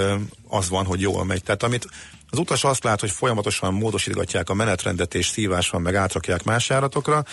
az 0.47 0.69
van, 0.69 0.85
hogy 0.85 1.01
jól 1.01 1.25
megy. 1.25 1.43
Tehát 1.43 1.63
amit 1.63 1.87
az 2.29 2.39
utas 2.39 2.63
azt 2.63 2.83
lát, 2.83 2.99
hogy 2.99 3.11
folyamatosan 3.11 3.73
módosítgatják 3.73 4.49
a 4.49 4.53
menetrendet 4.53 5.13
és 5.13 5.27
szívás 5.27 5.69
van, 5.69 5.81
meg 5.81 5.95
átrakják 5.95 6.43
más 6.43 6.69
járatokra, 6.69 7.23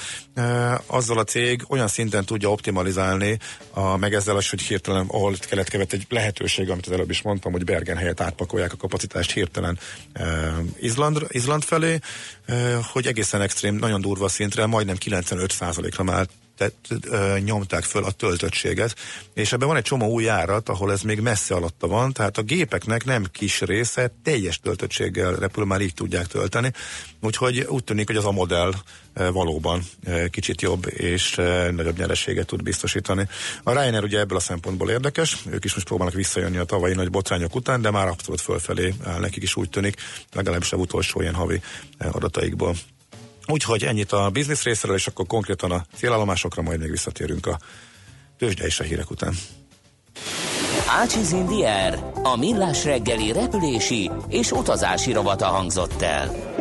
azzal 0.86 1.18
a 1.18 1.24
cég 1.24 1.64
olyan 1.68 1.88
szinten 1.88 2.24
tudja 2.24 2.50
optimalizálni, 2.50 3.38
a, 3.70 3.96
meg 3.96 4.14
ezzel 4.14 4.36
az, 4.36 4.50
hogy 4.50 4.60
hirtelen, 4.60 5.06
ahol 5.08 5.34
keletkezett 5.48 5.92
egy 5.92 6.06
lehetőség, 6.08 6.70
amit 6.70 6.86
az 6.86 6.92
előbb 6.92 7.10
is 7.10 7.22
mondtam, 7.22 7.52
hogy 7.52 7.64
Bergen 7.64 7.96
helyett 7.96 8.20
átpakolják 8.20 8.72
a 8.72 8.76
kapacitást 8.76 9.30
hirtelen 9.30 9.78
Izland, 10.80 11.26
Izland 11.28 11.62
felé, 11.62 11.98
hogy 12.92 13.06
egészen 13.06 13.40
extrém, 13.40 13.74
nagyon 13.74 14.00
durva 14.00 14.28
szintre, 14.28 14.66
majdnem 14.66 14.96
95%-ra 15.04 16.02
már 16.02 16.26
tett, 16.56 16.86
ö, 17.04 17.38
nyomták 17.38 17.82
föl 17.82 18.04
a 18.04 18.10
töltöttséget, 18.10 18.96
és 19.34 19.52
ebben 19.52 19.68
van 19.68 19.76
egy 19.76 19.82
csomó 19.82 20.06
új 20.06 20.24
járat, 20.24 20.68
ahol 20.68 20.92
ez 20.92 21.00
még 21.00 21.20
messze 21.20 21.54
alatta 21.54 21.86
van, 21.86 22.12
tehát 22.12 22.38
a 22.38 22.42
gépeknek 22.42 23.04
nem 23.04 23.24
kis 23.32 23.60
része 23.60 24.14
teljes 24.22 24.60
töltöttséggel 24.60 25.34
repül, 25.34 25.64
már 25.64 25.80
így 25.80 25.94
tudják 25.94 26.26
tölteni, 26.26 26.72
úgyhogy 27.20 27.60
úgy 27.68 27.84
tűnik, 27.84 28.06
hogy 28.06 28.16
az 28.16 28.24
a 28.24 28.32
modell 28.32 28.72
valóban 29.14 29.82
kicsit 30.30 30.60
jobb 30.60 30.86
és 30.90 31.34
nagyobb 31.70 31.98
nyereséget 31.98 32.46
tud 32.46 32.62
biztosítani. 32.62 33.28
A 33.62 33.72
Ryanair 33.72 34.02
ugye 34.02 34.18
ebből 34.18 34.36
a 34.36 34.40
szempontból 34.40 34.90
érdekes, 34.90 35.36
ők 35.50 35.64
is 35.64 35.74
most 35.74 35.86
próbálnak 35.86 36.14
visszajönni 36.14 36.56
a 36.56 36.64
tavalyi 36.64 36.94
nagy 36.94 37.10
botrányok 37.10 37.54
után, 37.54 37.82
de 37.82 37.90
már 37.90 38.08
abszolút 38.08 38.40
fölfelé 38.40 38.94
nekik 39.20 39.42
is 39.42 39.56
úgy 39.56 39.68
tűnik, 39.68 39.96
legalábbis 40.32 40.72
a 40.72 40.76
utolsó 40.76 41.20
ilyen 41.20 41.34
havi 41.34 41.60
adataikból. 41.98 42.74
Úgyhogy 43.46 43.84
ennyit 43.84 44.12
a 44.12 44.30
biznisz 44.30 44.62
részéről, 44.62 44.96
és 44.96 45.06
akkor 45.06 45.26
konkrétan 45.26 45.70
a 45.70 45.84
célállomásokra 45.96 46.62
majd 46.62 46.78
még 46.78 46.90
visszatérünk 46.90 47.46
a 47.46 47.58
tőzsde 48.38 48.64
és 48.64 48.80
a 48.80 48.84
hírek 48.84 49.10
után. 49.10 49.34
Ácsiz 50.86 51.32
Indier, 51.32 51.98
a 52.22 52.36
millás 52.36 52.84
reggeli 52.84 53.32
repülési 53.32 54.10
és 54.28 54.50
utazási 54.50 55.12
rovata 55.12 55.46
hangzott 55.46 56.02
el. 56.02 56.52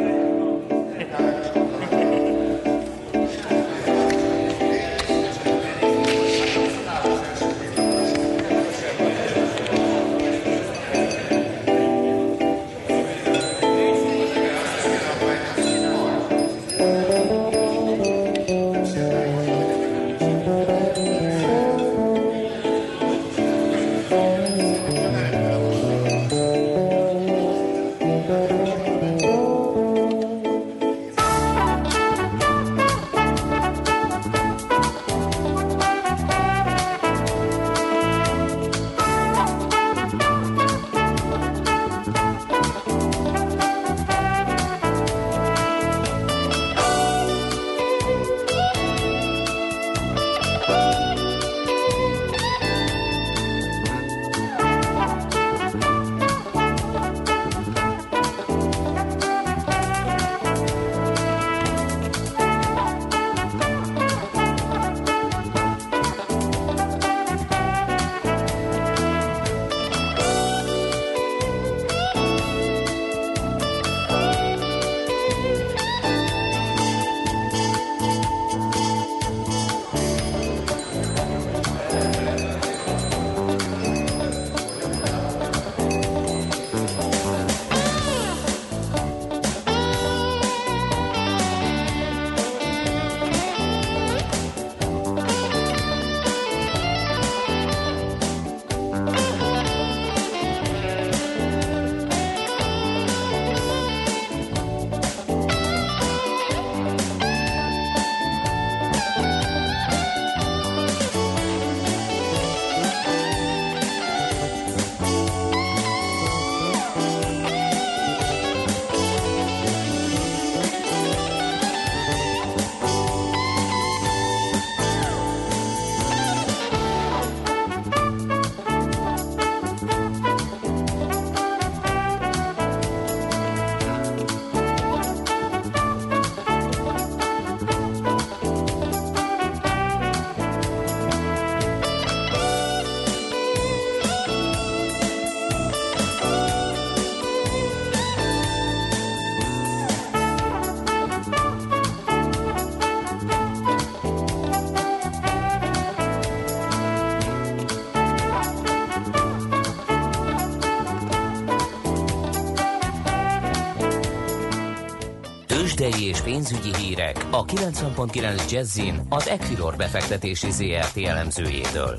Pénzügyi 166.32 166.76
hírek 166.76 167.18
a 167.32 167.46
90.9 167.46 168.52
Jazzin 168.52 168.96
az 169.10 169.28
Equilor 169.30 169.76
befektetési 169.76 170.52
ZRT 170.52 170.98
elemzőjétől. 171.08 171.96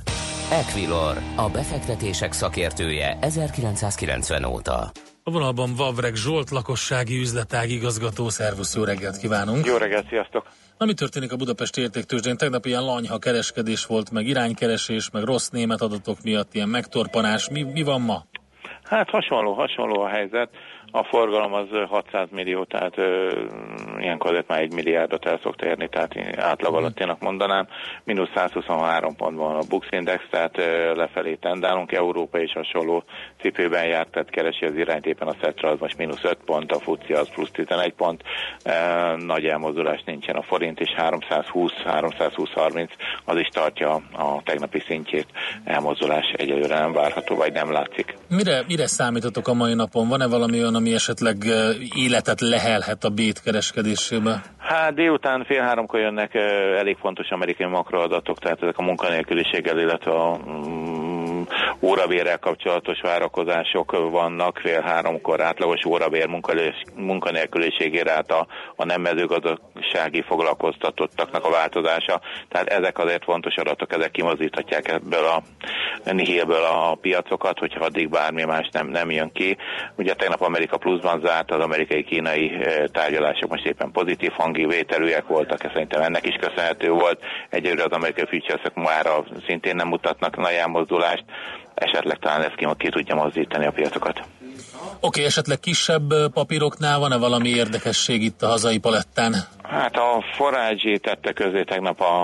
Equilor, 0.53 1.17
a 1.37 1.49
befektetések 1.59 2.33
szakértője 2.33 3.19
1990 3.21 4.45
óta. 4.45 4.79
A 5.25 5.31
vonalban 5.31 5.71
Vavreg 5.77 6.15
Zsolt, 6.15 6.51
lakossági 6.51 7.19
üzletág 7.19 7.71
igazgató. 7.71 8.29
Szervusz, 8.29 8.77
jó 8.77 8.85
reggelt 8.85 9.17
kívánunk! 9.17 9.67
Jó 9.67 9.77
reggelt, 9.77 10.09
sziasztok! 10.09 10.47
Na, 10.79 10.87
mi 10.87 10.95
történik 10.95 11.33
a 11.33 11.37
Budapesti 11.37 11.81
értéktőzsdén? 11.81 12.37
Tegnap 12.37 12.67
ilyen 12.67 12.85
lanyha 12.85 13.19
kereskedés 13.19 13.87
volt, 13.87 14.11
meg 14.11 14.27
iránykeresés, 14.27 15.11
meg 15.11 15.23
rossz 15.23 15.49
német 15.49 15.81
adatok 15.81 16.17
miatt 16.23 16.55
ilyen 16.55 16.69
megtorpanás. 16.69 17.51
Mi, 17.51 17.63
mi 17.63 17.83
van 17.83 18.01
ma? 18.01 18.25
Hát 18.83 19.11
hasonló, 19.11 19.53
hasonló 19.53 20.01
a 20.01 20.09
helyzet. 20.09 20.51
A 20.95 21.05
forgalom 21.05 21.53
az 21.53 21.67
600 21.89 22.29
millió, 22.31 22.65
tehát 22.65 22.99
ö, 22.99 23.33
ilyenkor 23.99 24.31
azért 24.31 24.49
már 24.49 24.61
egy 24.61 24.73
milliárdot 24.73 25.27
el 25.27 25.39
szokta 25.43 25.67
érni, 25.67 25.89
tehát 25.89 26.17
átlag 26.37 26.75
alatténak 26.75 27.21
mondanám. 27.21 27.69
Minusz 28.05 28.29
123 28.35 29.17
pont 29.17 29.37
van 29.37 29.57
a 29.57 29.63
Bux 29.69 29.87
Index, 29.91 30.25
tehát 30.31 30.59
ö, 30.59 30.95
lefelé 30.95 31.35
tendálunk. 31.35 31.93
Európa 31.93 32.39
is 32.39 32.53
hasonló 32.53 33.05
cipőben 33.41 33.85
járt, 33.87 34.11
tehát 34.11 34.31
keresi 34.31 34.65
az 34.65 34.75
irányt, 34.75 35.07
éppen 35.07 35.29
a 35.29 35.35
Szetra 35.43 35.71
az 35.71 35.79
most 35.79 35.97
mínusz 35.99 36.25
5 36.25 36.39
pont, 36.45 36.73
a 36.73 36.79
FUCI 36.79 37.13
az 37.13 37.29
plusz 37.35 37.51
11 37.51 37.93
pont. 37.93 38.23
E, 38.63 39.17
nagy 39.17 39.45
elmozdulás 39.45 40.03
nincsen 40.07 40.37
a 40.37 40.43
forint 40.43 40.81
is, 40.81 40.95
320-320-30 40.97 42.89
az 43.25 43.39
is 43.39 43.49
tartja 43.49 43.95
a 44.13 44.43
tegnapi 44.45 44.83
szintjét. 44.87 45.27
Elmozdulás 45.65 46.33
egyelőre 46.37 46.79
nem 46.79 46.93
várható, 46.93 47.37
vagy 47.37 47.53
nem 47.53 47.73
látszik. 47.73 48.17
Mire, 48.29 48.63
mire 48.67 48.87
számítotok 48.87 49.49
a 49.49 49.55
mai 49.55 49.75
napon? 49.75 50.09
Van-e 50.09 50.27
valami 50.27 50.61
olyan, 50.61 50.75
ami 50.83 50.95
esetleg 50.95 51.37
életet 51.97 52.41
lehelhet 52.41 53.05
a 53.05 53.09
bét 53.09 53.43
kereskedésébe? 53.43 54.43
Hát 54.59 54.95
délután 54.95 55.45
fél 55.45 55.61
háromkor 55.61 56.01
jönnek 56.01 56.35
elég 56.79 56.97
fontos 56.97 57.31
amerikai 57.31 57.67
makroadatok, 57.67 58.39
tehát 58.39 58.63
ezek 58.63 58.79
a 58.79 58.83
munkanélküliséggel, 58.83 59.79
illetve 59.79 60.11
a 60.11 60.39
órabérrel 61.81 62.39
kapcsolatos 62.39 63.01
várakozások 63.01 64.11
vannak, 64.11 64.59
fél 64.59 64.81
háromkor 64.81 65.41
átlagos 65.41 65.85
órabér 65.85 66.29
munkanélküliségére 66.97 68.13
át 68.13 68.31
a, 68.31 68.47
a 68.77 68.85
nem 68.85 69.01
mezőgazdasági 69.01 70.23
foglalkoztatottaknak 70.23 71.45
a 71.45 71.51
változása. 71.51 72.21
Tehát 72.49 72.69
ezek 72.69 72.99
azért 72.99 73.25
fontos 73.25 73.55
adatok, 73.57 73.93
ezek 73.93 74.11
kimozíthatják 74.11 74.89
ebből 74.89 75.25
a 75.25 75.43
nihilből 76.13 76.65
a 76.65 76.95
piacokat, 76.95 77.59
hogyha 77.59 77.85
addig 77.85 78.09
bármi 78.09 78.45
más 78.45 78.69
nem, 78.73 78.89
nem 78.89 79.11
jön 79.11 79.33
ki. 79.33 79.57
Ugye 79.97 80.15
tegnap 80.15 80.41
Amerika 80.41 80.77
pluszban 80.77 81.21
zárt, 81.25 81.51
az 81.51 81.61
amerikai-kínai 81.61 82.53
tárgyalások 82.93 83.51
most 83.51 83.67
éppen 83.67 83.93
pozitív 83.93 84.31
hangi 84.31 84.67
vételűek 84.67 85.27
voltak, 85.27 85.65
ez 85.65 85.71
szerintem 85.73 86.03
ennek 86.03 86.27
is 86.27 86.37
köszönhető 86.41 86.91
volt. 86.91 87.25
Egyelőre 87.51 87.85
az 87.85 87.93
amerikai 87.93 88.25
futures 88.27 88.61
már 88.75 89.07
szintén 89.47 89.77
nem 89.77 89.89
mutatnak 89.89 90.37
nagy 90.37 90.55
elmozdulást, 90.55 91.25
esetleg 91.75 92.19
talán 92.19 92.43
ez 92.43 92.53
ki, 92.55 92.89
tudja 92.89 93.15
mozdítani 93.15 93.67
a 93.67 93.73
piacokat. 93.73 94.23
Oké, 94.83 94.97
okay, 95.01 95.25
esetleg 95.25 95.61
kisebb 95.61 96.13
papíroknál 96.33 96.99
van-e 96.99 97.17
valami 97.17 97.49
érdekesség 97.49 98.23
itt 98.23 98.43
a 98.43 98.47
hazai 98.47 98.79
palettán? 98.79 99.35
Hát 99.73 99.97
a 99.97 100.25
Forage 100.35 100.99
tette 100.99 101.33
közé 101.33 101.63
tegnap 101.63 102.01
a, 102.01 102.15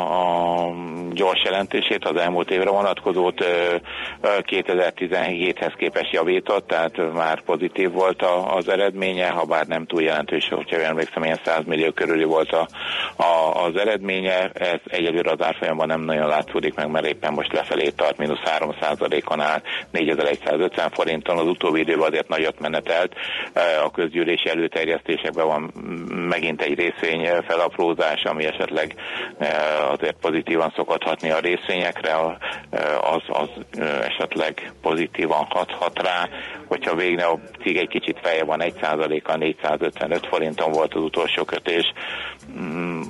a 0.66 0.74
gyors 1.12 1.42
jelentését, 1.44 2.04
az 2.04 2.16
elmúlt 2.16 2.50
évre 2.50 2.70
vonatkozót 2.70 3.44
2017-hez 4.22 5.72
képest 5.76 6.12
javított, 6.12 6.66
tehát 6.66 7.12
már 7.12 7.40
pozitív 7.40 7.90
volt 7.90 8.22
a, 8.22 8.54
az 8.54 8.68
eredménye, 8.68 9.28
ha 9.28 9.44
bár 9.44 9.66
nem 9.66 9.86
túl 9.86 10.02
jelentős, 10.02 10.48
hogyha 10.48 10.82
emlékszem, 10.82 11.24
ilyen 11.24 11.40
100 11.44 11.64
millió 11.66 11.90
körüli 11.90 12.24
volt 12.24 12.52
a, 12.52 12.68
a, 13.16 13.64
az 13.64 13.76
eredménye, 13.76 14.50
ez 14.54 14.80
egyelőre 14.86 15.30
az 15.30 15.42
árfolyamban 15.42 15.86
nem 15.86 16.00
nagyon 16.00 16.26
látszódik 16.26 16.74
meg, 16.74 16.90
mert 16.90 17.06
éppen 17.06 17.32
most 17.32 17.52
lefelé 17.52 17.88
tart, 17.88 18.18
mínusz 18.18 18.42
3 18.44 18.74
on 19.24 19.40
áll, 19.40 19.62
4150 19.90 20.90
forinton, 20.90 21.38
az 21.38 21.46
utóbbi 21.46 21.80
időben 21.80 22.08
azért 22.08 22.28
nagyot 22.48 22.60
menetelt, 22.60 23.14
a 23.84 23.90
közgyűlési 23.90 24.48
előterjesztésekben 24.48 25.46
van 25.46 25.72
megint 26.28 26.62
egy 26.62 26.78
részvény 26.78 27.28
felaprózás, 27.46 28.22
ami 28.22 28.44
esetleg 28.44 28.94
azért 29.90 30.16
pozitívan 30.20 30.72
szokott 30.76 31.02
hatni 31.02 31.30
a 31.30 31.38
részvényekre, 31.38 32.14
az, 33.00 33.22
az 33.26 33.48
esetleg 34.02 34.72
pozitívan 34.82 35.46
hathat 35.48 36.02
rá, 36.02 36.28
hogyha 36.66 36.94
végre 36.94 37.24
a 37.24 37.38
cég 37.62 37.76
egy 37.76 37.88
kicsit 37.88 38.18
feje 38.22 38.44
van, 38.44 38.60
1%-a 38.62 39.36
455 39.36 40.26
forinton 40.26 40.72
volt 40.72 40.94
az 40.94 41.02
utolsó 41.02 41.44
kötés, 41.44 41.92
mm, 42.60 43.00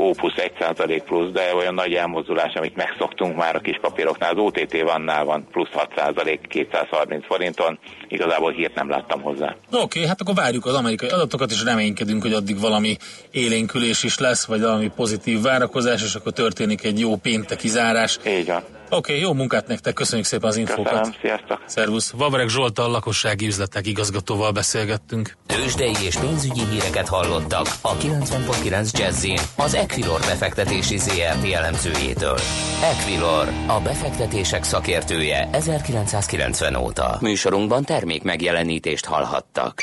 Ó 0.00 0.12
plusz 0.12 0.34
1% 0.36 1.02
plusz, 1.04 1.30
de 1.30 1.54
olyan 1.54 1.74
nagy 1.74 1.94
elmozdulás, 1.94 2.54
amit 2.54 2.76
megszoktunk 2.76 3.36
már 3.36 3.56
a 3.56 3.60
kis 3.60 3.78
papíroknál, 3.80 4.30
az 4.30 4.38
OTT 4.38 4.80
vannál 4.82 5.24
van 5.24 5.46
plusz 5.50 5.68
6% 5.72 6.38
230 6.48 7.26
forinton, 7.26 7.78
igazából 8.08 8.52
hírt 8.52 8.74
nem 8.74 8.87
láttam 8.88 9.22
hozzá. 9.22 9.56
Oké, 9.70 9.82
okay, 9.82 10.06
hát 10.06 10.20
akkor 10.20 10.34
várjuk 10.34 10.66
az 10.66 10.74
amerikai 10.74 11.08
adatokat, 11.08 11.50
és 11.50 11.62
reménykedünk, 11.62 12.22
hogy 12.22 12.32
addig 12.32 12.60
valami 12.60 12.96
élénkülés 13.30 14.02
is 14.02 14.18
lesz, 14.18 14.44
vagy 14.44 14.60
valami 14.60 14.90
pozitív 14.96 15.40
várakozás, 15.42 16.02
és 16.02 16.14
akkor 16.14 16.32
történik 16.32 16.84
egy 16.84 17.00
jó 17.00 17.16
pénteki 17.16 17.68
zárás. 17.68 18.18
Így 18.26 18.46
van. 18.46 18.62
Oké, 18.90 19.12
okay, 19.12 19.20
jó 19.20 19.32
munkát 19.32 19.66
nektek, 19.66 19.94
köszönjük 19.94 20.26
szépen 20.26 20.48
az 20.48 20.56
infókat. 20.56 20.92
Köszönöm, 20.92 21.14
sziasztok. 21.20 21.62
Szervusz. 21.66 22.10
Vavreg 22.10 22.48
Zsoltal 22.48 22.90
lakossági 22.90 23.46
üzletek 23.46 23.86
igazgatóval 23.86 24.52
beszélgettünk. 24.52 25.36
Tőzsdei 25.46 25.94
és 26.06 26.16
pénzügyi 26.16 26.60
híreket 26.70 27.08
hallottak 27.08 27.66
a 27.80 27.96
90.9 27.96 28.98
Jazzin 28.98 29.38
az 29.56 29.74
Equilor 29.74 30.20
befektetési 30.20 30.98
ZRT 30.98 31.52
elemzőjétől. 31.52 32.38
Equilor, 32.82 33.48
a 33.66 33.80
befektetések 33.80 34.64
szakértője 34.64 35.48
1990 35.52 36.74
óta. 36.74 37.18
Műsorunkban 37.20 37.84
termék 37.84 38.22
megjelenítést 38.22 39.04
hallhattak. 39.04 39.82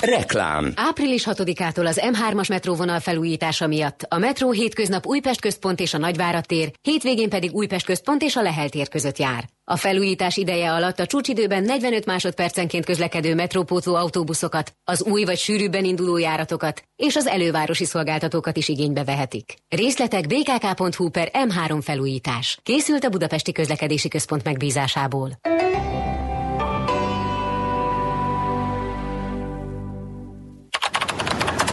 Reklám. 0.00 0.72
Április 0.76 1.26
6-ától 1.30 1.86
az 1.86 2.00
M3-as 2.02 2.48
metróvonal 2.48 3.00
felújítása 3.00 3.66
miatt 3.66 4.06
a 4.08 4.18
metró 4.18 4.50
hétköznap 4.50 5.06
Újpest 5.06 5.40
központ 5.40 5.80
és 5.80 5.94
a 5.94 5.98
Nagyvárad 5.98 6.46
tér, 6.46 6.72
hétvégén 6.82 7.28
pedig 7.28 7.54
Újpest 7.54 7.86
központ 7.86 8.22
és 8.22 8.36
a 8.36 8.42
Lehel 8.42 8.68
tér 8.68 8.88
között 8.88 9.18
jár. 9.18 9.48
A 9.64 9.76
felújítás 9.76 10.36
ideje 10.36 10.72
alatt 10.72 10.98
a 10.98 11.06
csúcsidőben 11.06 11.62
45 11.62 12.06
másodpercenként 12.06 12.84
közlekedő 12.84 13.34
metrópótló 13.34 13.94
autóbuszokat, 13.94 14.74
az 14.84 15.02
új 15.02 15.24
vagy 15.24 15.38
sűrűbben 15.38 15.84
induló 15.84 16.16
járatokat 16.16 16.82
és 16.96 17.16
az 17.16 17.26
elővárosi 17.26 17.84
szolgáltatókat 17.84 18.56
is 18.56 18.68
igénybe 18.68 19.04
vehetik. 19.04 19.54
Részletek 19.68 20.26
bkk.hu 20.26 21.08
per 21.08 21.30
M3 21.32 21.78
felújítás. 21.80 22.58
Készült 22.62 23.04
a 23.04 23.08
Budapesti 23.08 23.52
Közlekedési 23.52 24.08
Központ 24.08 24.44
megbízásából. 24.44 25.30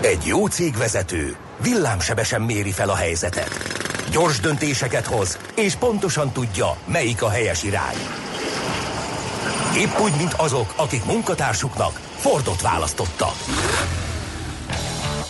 Egy 0.01 0.25
jó 0.25 0.47
cégvezető 0.47 1.35
villámsebesen 1.61 2.41
méri 2.41 2.71
fel 2.71 2.89
a 2.89 2.95
helyzetet. 2.95 3.49
Gyors 4.11 4.39
döntéseket 4.39 5.05
hoz, 5.05 5.37
és 5.55 5.75
pontosan 5.75 6.31
tudja, 6.31 6.77
melyik 6.85 7.21
a 7.21 7.29
helyes 7.29 7.63
irány. 7.63 7.95
Épp 9.77 9.99
úgy, 9.99 10.11
mint 10.17 10.33
azok, 10.33 10.73
akik 10.75 11.05
munkatársuknak 11.05 11.99
Fordot 12.15 12.61
választotta. 12.61 13.27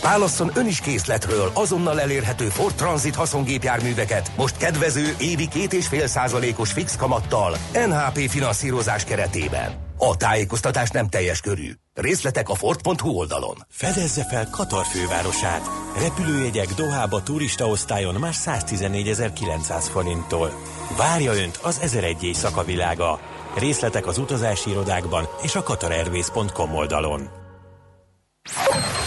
Válasszon 0.02 0.52
ön 0.54 0.68
is 0.68 0.80
készletről 0.80 1.52
azonnal 1.54 2.02
elérhető 2.02 2.50
Ford 2.50 2.76
Transit 2.76 3.16
haszongépjárműveket 3.16 4.32
most 4.36 4.58
kedvező 4.58 5.16
évi 5.20 5.48
két 5.48 5.74
és 5.74 5.88
fél 5.88 6.08
százalékos 6.08 6.72
fix 6.72 6.96
kamattal 6.96 7.58
NHP 7.88 8.30
finanszírozás 8.30 9.04
keretében. 9.04 9.87
A 9.98 10.18
tájékoztatás 10.18 10.90
nem 10.90 11.10
teljes 11.10 11.42
körű. 11.42 11.72
Részletek 11.94 12.50
a 12.50 12.56
Ford.hu 12.56 13.10
oldalon. 13.10 13.56
Fedezze 13.70 14.26
fel 14.26 14.50
Katar 14.52 14.86
fővárosát. 14.86 15.70
Repülőjegyek 16.00 16.74
Dohába 16.74 17.24
turista 17.24 17.68
osztályon 17.68 18.16
már 18.16 18.34
114.900 18.34 19.86
forinttól. 19.92 20.52
Várja 20.98 21.34
Önt 21.34 21.60
az 21.64 21.80
1001 21.80 22.24
éjszaka 22.24 22.64
világa. 22.64 23.20
Részletek 23.58 24.08
az 24.08 24.18
utazási 24.18 24.70
irodákban 24.70 25.28
és 25.42 25.56
a 25.56 25.64
qatarairways.com 25.64 26.76
oldalon. 26.76 27.30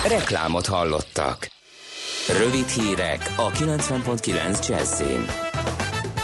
Reklámot 0.09 0.67
hallottak. 0.67 1.49
Rövid 2.39 2.69
hírek 2.69 3.33
a 3.37 3.51
90.9 3.51 4.69
Jazzin. 4.69 5.27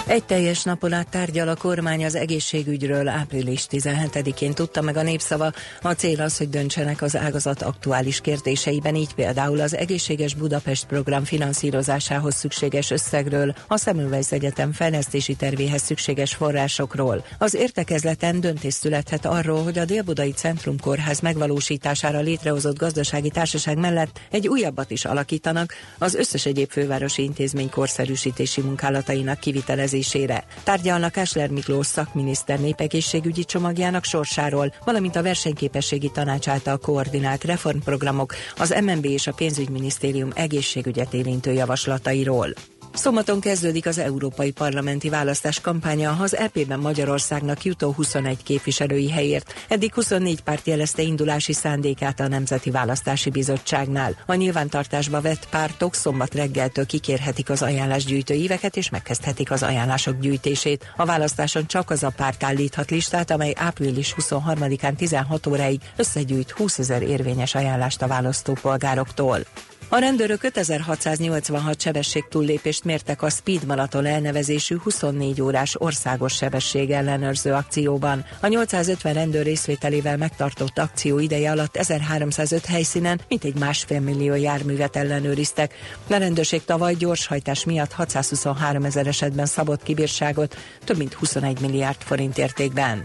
Egy 0.06 0.24
teljes 0.24 0.62
napon 0.62 0.92
át 0.92 1.08
tárgyal 1.08 1.48
a 1.48 1.56
kormány 1.56 2.04
az 2.04 2.14
egészségügyről 2.14 3.08
április 3.08 3.66
17-én 3.70 4.54
tudta 4.54 4.80
meg 4.80 4.96
a 4.96 5.02
népszava. 5.02 5.52
A 5.82 5.92
cél 5.92 6.20
az, 6.20 6.36
hogy 6.36 6.48
döntsenek 6.48 7.02
az 7.02 7.16
ágazat 7.16 7.62
aktuális 7.62 8.20
kérdéseiben, 8.20 8.94
így 8.94 9.14
például 9.14 9.60
az 9.60 9.76
Egészséges 9.76 10.34
Budapest 10.34 10.86
program 10.86 11.24
finanszírozásához 11.24 12.34
szükséges 12.34 12.90
összegről, 12.90 13.54
a 13.68 13.76
Szemülweis 13.76 14.32
Egyetem 14.32 14.72
fejlesztési 14.72 15.34
tervéhez 15.34 15.82
szükséges 15.82 16.34
forrásokról. 16.34 17.24
Az 17.38 17.54
értekezleten 17.54 18.40
döntés 18.40 18.74
születhet 18.74 19.24
arról, 19.24 19.62
hogy 19.62 19.78
a 19.78 19.84
Délbudai 19.84 20.32
Centrum 20.32 20.80
Kórház 20.80 21.20
megvalósítására 21.20 22.20
létrehozott 22.20 22.78
gazdasági 22.78 23.30
társaság 23.30 23.78
mellett 23.78 24.20
egy 24.30 24.48
újabbat 24.48 24.90
is 24.90 25.04
alakítanak, 25.04 25.74
az 25.98 26.14
összes 26.14 26.46
egyéb 26.46 26.70
fővárosi 26.70 27.22
intézmény 27.22 27.70
korszerűsítési 27.70 28.60
munkálatainak 28.60 29.40
kivitelezésére 29.40 29.94
rendezésére. 29.96 30.44
Tárgyalnak 30.62 31.12
Kásler 31.12 31.50
Miklós 31.50 31.86
szakminiszter 31.86 32.60
népegészségügyi 32.60 33.44
csomagjának 33.44 34.04
sorsáról, 34.04 34.74
valamint 34.84 35.16
a 35.16 35.22
versenyképességi 35.22 36.10
tanács 36.10 36.48
által 36.48 36.78
koordinált 36.78 37.44
reformprogramok, 37.44 38.34
az 38.56 38.76
MNB 38.84 39.04
és 39.04 39.26
a 39.26 39.32
pénzügyminisztérium 39.32 40.30
egészségügyet 40.34 41.14
érintő 41.14 41.52
javaslatairól. 41.52 42.48
Szombaton 42.96 43.40
kezdődik 43.40 43.86
az 43.86 43.98
európai 43.98 44.50
parlamenti 44.50 45.08
választás 45.08 45.60
kampánya 45.60 46.16
az 46.20 46.36
EP-ben 46.36 46.78
Magyarországnak 46.78 47.64
jutó 47.64 47.92
21 47.92 48.42
képviselői 48.42 49.10
helyért. 49.10 49.54
Eddig 49.68 49.94
24 49.94 50.40
párt 50.40 50.66
jelezte 50.66 51.02
indulási 51.02 51.52
szándékát 51.52 52.20
a 52.20 52.28
Nemzeti 52.28 52.70
Választási 52.70 53.30
Bizottságnál. 53.30 54.16
A 54.26 54.34
nyilvántartásba 54.34 55.20
vett 55.20 55.48
pártok 55.48 55.94
szombat 55.94 56.34
reggeltől 56.34 56.86
kikérhetik 56.86 57.50
az 57.50 57.62
ajánlásgyűjtő 57.62 58.34
éveket 58.34 58.76
és 58.76 58.90
megkezdhetik 58.90 59.50
az 59.50 59.62
ajánlások 59.62 60.20
gyűjtését. 60.20 60.92
A 60.96 61.04
választáson 61.04 61.66
csak 61.66 61.90
az 61.90 62.02
a 62.02 62.12
párt 62.16 62.44
állíthat 62.44 62.90
listát, 62.90 63.30
amely 63.30 63.54
április 63.56 64.14
23-án 64.18 64.96
16 64.96 65.46
óráig 65.46 65.80
összegyűjt 65.96 66.50
20 66.50 66.78
ezer 66.78 67.02
érvényes 67.02 67.54
ajánlást 67.54 68.02
a 68.02 68.06
választópolgároktól. 68.06 69.38
A 69.88 69.98
rendőrök 69.98 70.42
5686 70.42 71.80
sebesség 71.80 72.24
túllépést 72.28 72.84
mértek 72.84 73.22
a 73.22 73.30
Speed 73.30 73.66
Marathon 73.66 74.06
elnevezésű 74.06 74.76
24 74.78 75.40
órás 75.42 75.74
országos 75.78 76.34
sebesség 76.34 76.90
ellenőrző 76.90 77.52
akcióban. 77.52 78.24
A 78.40 78.46
850 78.46 79.12
rendőr 79.12 79.44
részvételével 79.44 80.16
megtartott 80.16 80.78
akció 80.78 81.18
ideje 81.18 81.50
alatt 81.50 81.76
1305 81.76 82.64
helyszínen 82.66 83.20
mintegy 83.28 83.58
másfél 83.58 84.00
millió 84.00 84.34
járművet 84.34 84.96
ellenőriztek. 84.96 85.74
A 86.10 86.16
rendőrség 86.16 86.64
tavaly 86.64 86.94
gyorshajtás 86.94 87.64
miatt 87.64 87.92
623 87.92 88.84
ezer 88.84 89.06
esetben 89.06 89.46
szabott 89.46 89.82
kibírságot, 89.82 90.56
több 90.84 90.96
mint 90.96 91.14
21 91.14 91.60
milliárd 91.60 92.00
forint 92.00 92.38
értékben. 92.38 93.02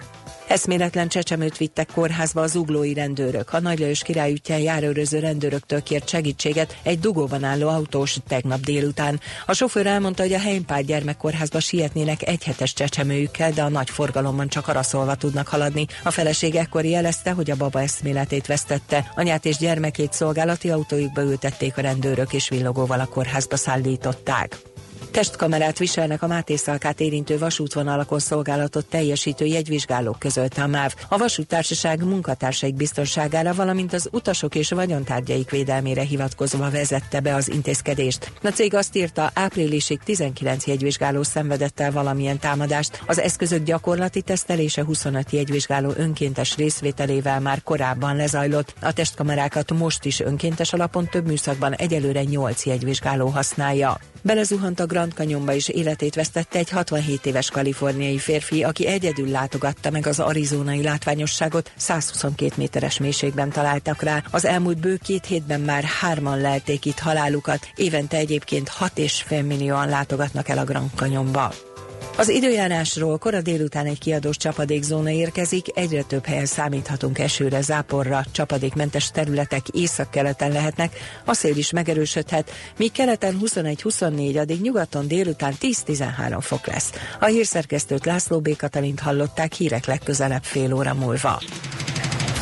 Eszméletlen 0.52 1.08
csecsemőt 1.08 1.58
vittek 1.58 1.90
kórházba 1.94 2.42
az 2.42 2.56
uglói 2.56 2.94
rendőrök. 2.94 3.54
A 3.54 3.60
Nagy 3.60 3.80
Lajos 3.80 4.04
király 4.04 4.32
útján 4.32 4.60
járőröző 4.60 5.20
rendőröktől 5.20 5.84
kért 5.84 6.10
segítséget 6.10 6.78
egy 6.84 7.00
dugóban 7.00 7.44
álló 7.44 7.68
autós 7.68 8.18
tegnap 8.28 8.60
délután. 8.60 9.20
A 9.46 9.54
sofőr 9.54 9.88
elmondta, 9.88 10.22
hogy 10.22 10.34
a 10.34 10.40
Heimpál 10.40 10.82
gyermekkórházba 10.82 11.60
sietnének 11.60 12.28
egyhetes 12.28 12.74
csecsemőjükkel, 12.74 13.52
de 13.52 13.64
a 13.64 13.70
nagy 13.70 13.90
forgalomban 13.90 14.48
csak 14.48 14.68
araszolva 14.68 15.16
tudnak 15.16 15.48
haladni. 15.48 15.86
A 16.04 16.12
feleség 16.12 16.56
ekkor 16.56 16.86
jelezte, 16.86 17.32
hogy 17.32 17.52
a 17.52 17.56
baba 17.56 17.82
eszméletét 17.82 18.48
vesztette. 18.48 19.12
Anyát 19.16 19.46
és 19.46 19.58
gyermekét 19.58 20.14
szolgálati 20.14 20.70
autójukba 20.70 21.22
ültették 21.22 21.78
a 21.78 21.82
rendőrök 21.82 22.34
és 22.34 22.50
villogóval 22.50 23.00
a 23.00 23.06
kórházba 23.06 23.58
szállították. 23.58 24.71
Testkamerát 25.12 25.78
viselnek 25.78 26.21
a 26.21 26.28
Máté 26.28 26.56
Szalkát 26.56 27.00
érintő 27.00 27.38
vasútvonalakon 27.38 28.19
szolgálatot 28.19 28.86
teljesítő 28.86 29.45
jegyvizsgálók 29.45 30.19
közölte 30.19 30.63
a 30.63 30.67
MÁV. 30.67 30.95
A 31.10 31.17
vasútársaság 31.17 32.04
munkatársaik 32.04 32.74
biztonságára, 32.74 33.54
valamint 33.54 33.93
az 33.93 34.10
utasok 34.12 34.56
és 34.56 34.69
vagyontárgyaik 34.69 35.50
védelmére 35.50 36.02
hivatkozva 36.02 36.69
vezette 36.69 37.19
be 37.19 37.36
az 37.36 37.50
intézkedést. 37.50 38.32
A 38.43 38.47
cég 38.47 38.74
azt 38.74 38.95
írta, 38.95 39.32
áprilisig 39.34 40.00
19 40.00 40.67
jegyvizsgáló 40.67 41.24
szenvedett 41.24 41.80
el 41.80 41.91
valamilyen 41.91 42.39
támadást. 42.39 43.04
Az 43.06 43.19
eszközök 43.19 43.63
gyakorlati 43.63 44.21
tesztelése 44.21 44.84
25 44.84 45.32
jegyvizsgáló 45.32 45.93
önkéntes 45.95 46.56
részvételével 46.56 47.39
már 47.39 47.62
korábban 47.63 48.15
lezajlott. 48.15 48.74
A 48.82 48.93
testkamerákat 48.93 49.74
most 49.74 50.06
is 50.06 50.19
önkéntes 50.19 50.74
alapon 50.74 51.08
több 51.10 51.26
műszakban 51.28 51.74
egyelőre 51.74 52.24
8 52.24 52.65
jegyvizsgáló 52.65 53.28
használja. 53.28 54.00
Belezuhant 54.24 54.80
a 54.80 54.86
Grand 55.02 55.16
Canyonba 55.16 55.54
és 55.54 55.68
életét 55.68 56.16
vesztette 56.16 56.60
egy 56.60 56.70
67 56.70 57.26
éves 57.26 57.50
kaliforniai 57.50 58.18
férfi, 58.18 58.64
aki 58.64 58.88
egyedül 58.88 59.30
látogatta 59.30 59.90
meg 59.90 60.08
az 60.08 60.20
arizonai 60.20 60.84
látványosságot, 60.84 61.72
122 61.76 62.54
méteres 62.58 63.00
mélységben 63.00 63.50
találtak 63.50 64.02
rá. 64.02 64.24
Az 64.32 64.46
elmúlt 64.46 64.80
bő 64.80 65.00
két 65.04 65.26
hétben 65.26 65.62
már 65.62 65.84
hárman 65.84 66.42
lelték 66.42 66.86
itt 66.86 67.00
halálukat, 67.00 67.68
évente 67.76 68.18
egyébként 68.18 68.70
6,5 68.80 69.48
millióan 69.48 69.90
látogatnak 69.90 70.48
el 70.50 70.58
a 70.58 70.64
Grand 70.64 70.90
Canyonba. 70.96 71.71
Az 72.17 72.30
időjárásról 72.30 73.17
kora 73.17 73.41
délután 73.41 73.86
egy 73.86 74.00
kiadós 74.00 74.38
csapadékzóna 74.38 75.10
érkezik, 75.10 75.78
egyre 75.78 76.02
több 76.02 76.26
helyen 76.26 76.45
számíthatunk 76.45 77.19
esőre, 77.19 77.62
záporra, 77.62 78.24
csapadékmentes 78.32 79.12
területek 79.12 79.67
északkeleten 79.67 80.52
lehetnek, 80.52 80.95
a 81.26 81.34
szél 81.34 81.58
is 81.58 81.71
megerősödhet, 81.71 82.52
míg 82.78 82.91
keleten 82.91 83.39
21-24, 83.43 84.39
addig 84.39 84.62
nyugaton 84.62 85.08
délután 85.08 85.54
10-13 85.62 86.38
fok 86.39 86.67
lesz. 86.67 86.91
A 87.19 87.26
hírszerkesztőt 87.26 88.06
László 88.06 88.39
B. 88.39 88.56
Katalint 88.56 89.00
hallották 89.00 89.54
hírek 89.54 89.86
legközelebb 89.86 90.43
fél 90.43 90.74
óra 90.74 90.93
múlva. 90.93 91.41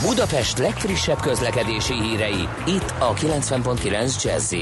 Budapest 0.02 0.58
legfrissebb 0.58 1.20
közlekedési 1.20 1.94
hírei, 1.94 2.48
itt 2.68 2.94
a 3.00 3.14
90.9 3.14 4.24
jazz 4.24 4.54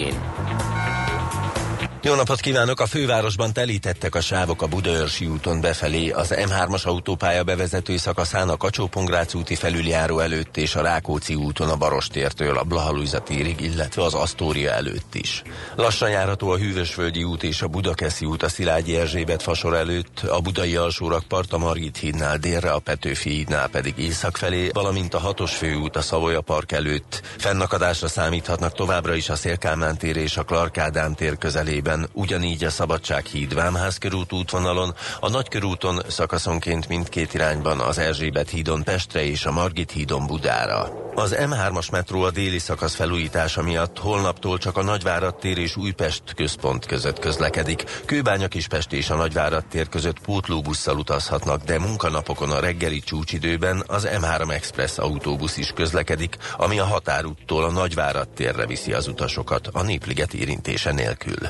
jó 2.08 2.16
napot 2.16 2.40
kívánok! 2.40 2.80
A 2.80 2.86
fővárosban 2.86 3.54
telítettek 3.54 4.16
a 4.16 4.22
sávok 4.22 4.62
a 4.62 4.68
Budaörsi 4.68 5.26
úton 5.26 5.62
befelé, 5.62 6.10
az 6.10 6.34
M3-as 6.36 6.84
autópálya 6.84 7.44
bevezető 7.44 7.98
szakaszán 7.98 8.50
a 8.50 8.58
kacsó 8.58 8.90
úti 9.34 9.56
felüljáró 9.56 10.20
előtt 10.20 10.58
és 10.58 10.76
a 10.76 10.82
Rákóczi 10.82 11.36
úton 11.36 11.70
a 11.70 11.76
Barostértől 11.76 12.58
a 12.58 12.64
Blahalújza 12.64 13.20
térig, 13.20 13.62
illetve 13.62 14.04
az 14.04 14.14
Asztória 14.14 14.72
előtt 14.72 15.16
is. 15.16 15.42
Lassan 15.76 16.10
járható 16.10 16.50
a 16.50 16.58
Hűvösvölgyi 16.58 17.24
út 17.24 17.44
és 17.44 17.62
a 17.62 17.68
Budakeszi 17.68 18.26
út 18.26 18.44
a 18.44 18.50
Szilágyi 18.50 18.98
Erzsébet 18.98 19.42
fasor 19.42 19.76
előtt, 19.76 20.20
a 20.20 20.40
Budai 20.40 20.76
alsórakpart 20.76 21.54
a 21.54 21.58
Margit 21.58 21.98
hídnál 21.98 22.38
délre, 22.38 22.72
a 22.72 22.80
Petőfi 22.80 23.30
hídnál 23.30 23.68
pedig 23.68 23.98
észak 23.98 24.38
felé, 24.38 24.70
valamint 24.74 25.14
a 25.14 25.20
hatos 25.20 25.56
főút 25.56 25.96
a 25.96 26.02
Szavoya 26.02 26.42
Park 26.42 26.72
előtt. 26.72 27.22
Fennakadásra 27.38 28.08
számíthatnak 28.08 28.74
továbbra 28.74 29.16
is 29.16 29.30
a 29.30 29.36
Szélkámán 29.36 29.98
tér 29.98 30.18
és 30.18 30.38
a 30.38 30.44
Clark 30.44 30.82
tér 31.16 31.38
közelében 31.38 31.97
területen, 31.98 32.10
ugyanígy 32.14 32.64
a 32.64 32.70
Szabadsághíd 32.70 33.54
Vámházkörút 33.54 34.34
útvonalon, 34.34 34.96
a 35.20 35.30
Nagykörúton 35.30 36.02
szakaszonként 36.08 36.88
mindkét 36.88 37.34
irányban 37.34 37.80
az 37.80 37.98
Erzsébet 37.98 38.50
hídon 38.50 38.84
Pestre 38.84 39.26
és 39.26 39.46
a 39.46 39.52
Margit 39.52 39.92
hídon 39.92 40.28
Budára. 40.28 41.06
Az 41.16 41.36
M3-as 41.40 41.92
metró 41.92 42.22
a 42.22 42.32
déli 42.32 42.60
szakasz 42.60 42.96
felújítása 42.96 43.62
miatt 43.62 43.98
holnaptól 43.98 44.58
csak 44.58 44.78
a 44.78 44.84
Nagyvárad 44.84 45.36
tér 45.36 45.58
és 45.58 45.76
Újpest 45.76 46.24
központ 46.36 46.86
között 46.86 47.20
közlekedik. 47.20 47.84
Kőbánya 48.06 48.48
Kispest 48.48 48.94
és 48.94 49.10
a 49.10 49.16
Nagyvárad 49.16 49.66
tér 49.66 49.90
között 49.90 50.20
pótlóbusszal 50.20 50.98
utazhatnak, 50.98 51.64
de 51.64 51.80
munkanapokon 51.80 52.52
a 52.52 52.60
reggeli 52.60 53.00
csúcsidőben 53.00 53.84
az 53.88 54.08
M3 54.12 54.52
Express 54.52 54.98
autóbusz 54.98 55.58
is 55.58 55.72
közlekedik, 55.76 56.38
ami 56.58 56.80
a 56.80 56.86
határúttól 56.86 57.64
a 57.64 57.72
Nagyvárad 57.72 58.30
térre 58.30 58.66
viszi 58.66 58.94
az 58.94 59.08
utasokat 59.08 59.68
a 59.68 59.82
népliget 59.82 60.34
érintése 60.34 60.92
nélkül. 60.92 61.50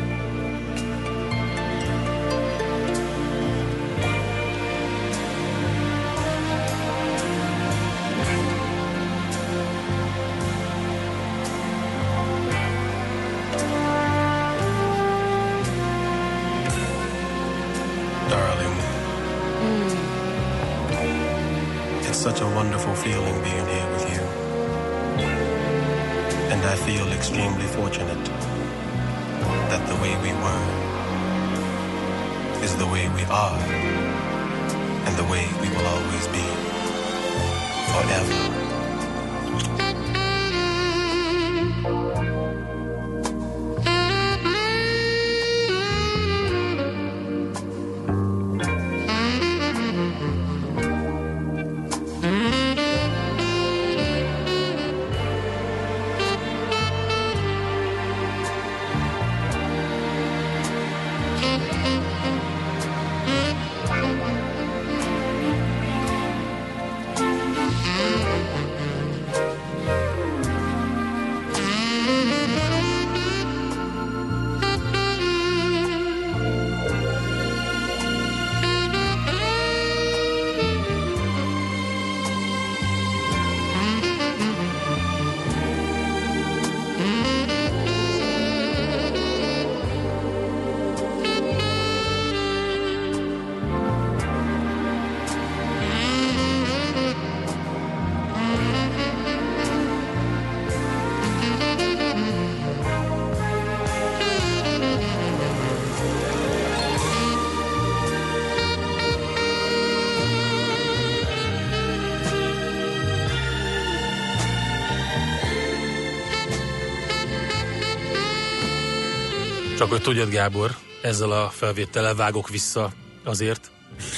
Hogy 119.91 120.01
tudjad, 120.01 120.29
Gábor, 120.29 120.75
ezzel 121.01 121.31
a 121.31 121.49
felvétellel 121.49 122.15
vágok 122.15 122.49
vissza 122.49 122.91
azért, 123.23 123.71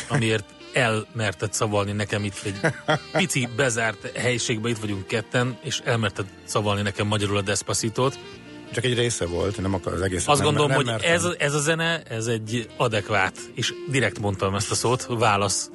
amiért 0.07 0.45
elmerted 0.73 1.53
szavalni 1.53 1.91
nekem 1.91 2.23
itt 2.23 2.41
egy 2.43 2.59
pici 3.12 3.49
bezárt 3.55 4.17
helyiségben, 4.17 4.71
itt 4.71 4.77
vagyunk 4.77 5.07
ketten, 5.07 5.57
és 5.63 5.81
elmerted 5.83 6.25
szavalni 6.43 6.81
nekem 6.81 7.07
magyarul 7.07 7.38
a 7.38 7.41
Despacitot. 7.41 8.19
Csak 8.73 8.83
egy 8.83 8.97
része 8.97 9.25
volt, 9.25 9.62
nem 9.62 9.73
akar 9.73 9.93
az 9.93 10.01
egész. 10.01 10.27
Azt 10.27 10.41
nem, 10.41 10.45
gondolom, 10.45 10.67
nem, 10.67 10.77
hogy 10.77 10.86
mertem. 10.86 11.13
ez, 11.13 11.27
ez 11.38 11.53
a 11.53 11.59
zene, 11.59 12.01
ez 12.01 12.27
egy 12.27 12.69
adekvát, 12.77 13.38
és 13.53 13.73
direkt 13.89 14.19
mondtam 14.19 14.55
ezt 14.55 14.71
a 14.71 14.75
szót, 14.75 15.05
válasz. 15.09 15.69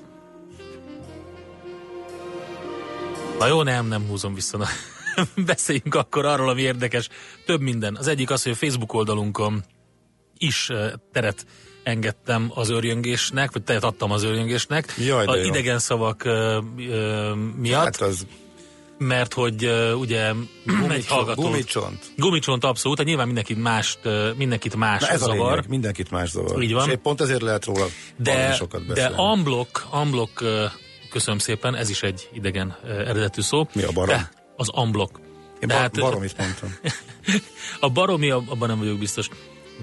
Na 3.39 3.47
jó, 3.47 3.63
nem, 3.63 3.87
nem 3.87 4.07
húzom 4.07 4.35
vissza. 4.35 4.57
Na. 4.57 4.67
Beszéljünk 5.47 5.95
akkor 5.95 6.25
arról, 6.25 6.49
ami 6.49 6.61
érdekes. 6.61 7.09
Több 7.47 7.61
minden. 7.61 7.97
Az 7.97 8.07
egyik 8.07 8.31
az, 8.31 8.43
hogy 8.43 8.53
a 8.53 8.57
Facebook 8.57 8.93
oldalunkon 8.93 9.65
is 10.39 10.71
teret 11.13 11.47
engedtem 11.83 12.51
az 12.55 12.69
őrjöngésnek, 12.71 13.53
vagy 13.53 13.63
teret 13.63 13.85
adtam 13.85 14.11
az 14.11 14.23
őrjöngésnek. 14.23 14.95
Jaj, 14.99 15.25
de 15.25 15.31
a 15.31 15.37
jó. 15.37 15.45
idegen 15.45 15.79
szavak 15.79 16.25
ö, 16.25 16.61
ö, 16.79 17.33
miatt. 17.57 17.85
Hát 17.85 18.01
az 18.01 18.27
mert 18.99 19.35
hogy 19.35 19.71
ugye 19.99 20.33
egy 20.89 21.07
hallgató... 21.07 21.43
Gumicsont. 21.43 22.13
Gumicsont 22.17 22.65
abszolút, 22.65 22.97
tehát 22.97 23.09
nyilván 23.09 23.27
mindenkit, 23.27 23.63
mást, 23.63 23.99
mindenkit 24.37 24.77
más 24.77 25.01
Na 25.01 25.09
ez 25.09 25.21
zavar. 25.21 25.41
a 25.41 25.49
lényeg, 25.49 25.69
mindenkit 25.69 26.11
más 26.11 26.31
zavar. 26.31 26.63
Így 26.63 26.73
van. 26.73 26.91
És 26.91 26.97
pont 27.03 27.21
ezért 27.21 27.43
lehet 27.43 27.65
róla 27.65 27.87
de, 28.17 28.53
sokat 28.53 28.87
de 28.87 28.95
beszélni. 28.95 29.17
unblock, 29.23 29.87
unblock, 29.93 30.41
uh, 30.41 30.65
köszönöm 31.11 31.39
szépen, 31.39 31.75
ez 31.75 31.91
is 31.91 32.03
egy 32.03 32.29
idegen 32.33 32.77
eredetű 32.85 33.41
szó. 33.41 33.69
Mi 33.73 33.83
a 33.83 33.93
barom? 33.93 34.17
De 34.17 34.31
az 34.57 34.71
unblock. 34.75 35.19
Én 35.61 35.69
De 35.69 35.75
bar- 35.75 35.79
hát, 35.79 35.99
baromit 36.01 36.37
mondtam. 36.39 36.77
a 37.81 37.89
baromi, 37.91 38.31
abban 38.31 38.69
nem 38.69 38.79
vagyok 38.79 38.99
biztos. 38.99 39.29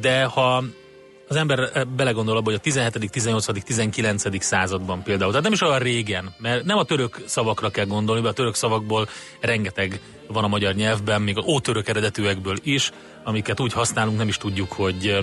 De 0.01 0.23
ha 0.23 0.63
az 1.27 1.36
ember 1.36 1.88
belegondol 1.95 2.38
abba, 2.38 2.45
hogy 2.45 2.53
a 2.53 2.60
17., 2.60 3.12
18., 3.12 3.63
19. 3.63 4.43
században 4.43 5.03
például, 5.03 5.29
tehát 5.29 5.43
nem 5.43 5.53
is 5.53 5.62
olyan 5.62 5.79
régen, 5.79 6.34
mert 6.38 6.65
nem 6.65 6.77
a 6.77 6.84
török 6.84 7.23
szavakra 7.25 7.69
kell 7.69 7.86
gondolni, 7.86 8.21
mert 8.21 8.34
a 8.34 8.38
török 8.38 8.55
szavakból 8.55 9.08
rengeteg 9.39 9.99
van 10.27 10.43
a 10.43 10.47
magyar 10.47 10.73
nyelvben, 10.73 11.21
még 11.21 11.38
a 11.38 11.41
ótörök 11.41 11.88
eredetűekből 11.88 12.58
is, 12.63 12.91
amiket 13.23 13.60
úgy 13.60 13.73
használunk, 13.73 14.17
nem 14.17 14.27
is 14.27 14.38
tudjuk, 14.38 14.71
hogy, 14.71 15.17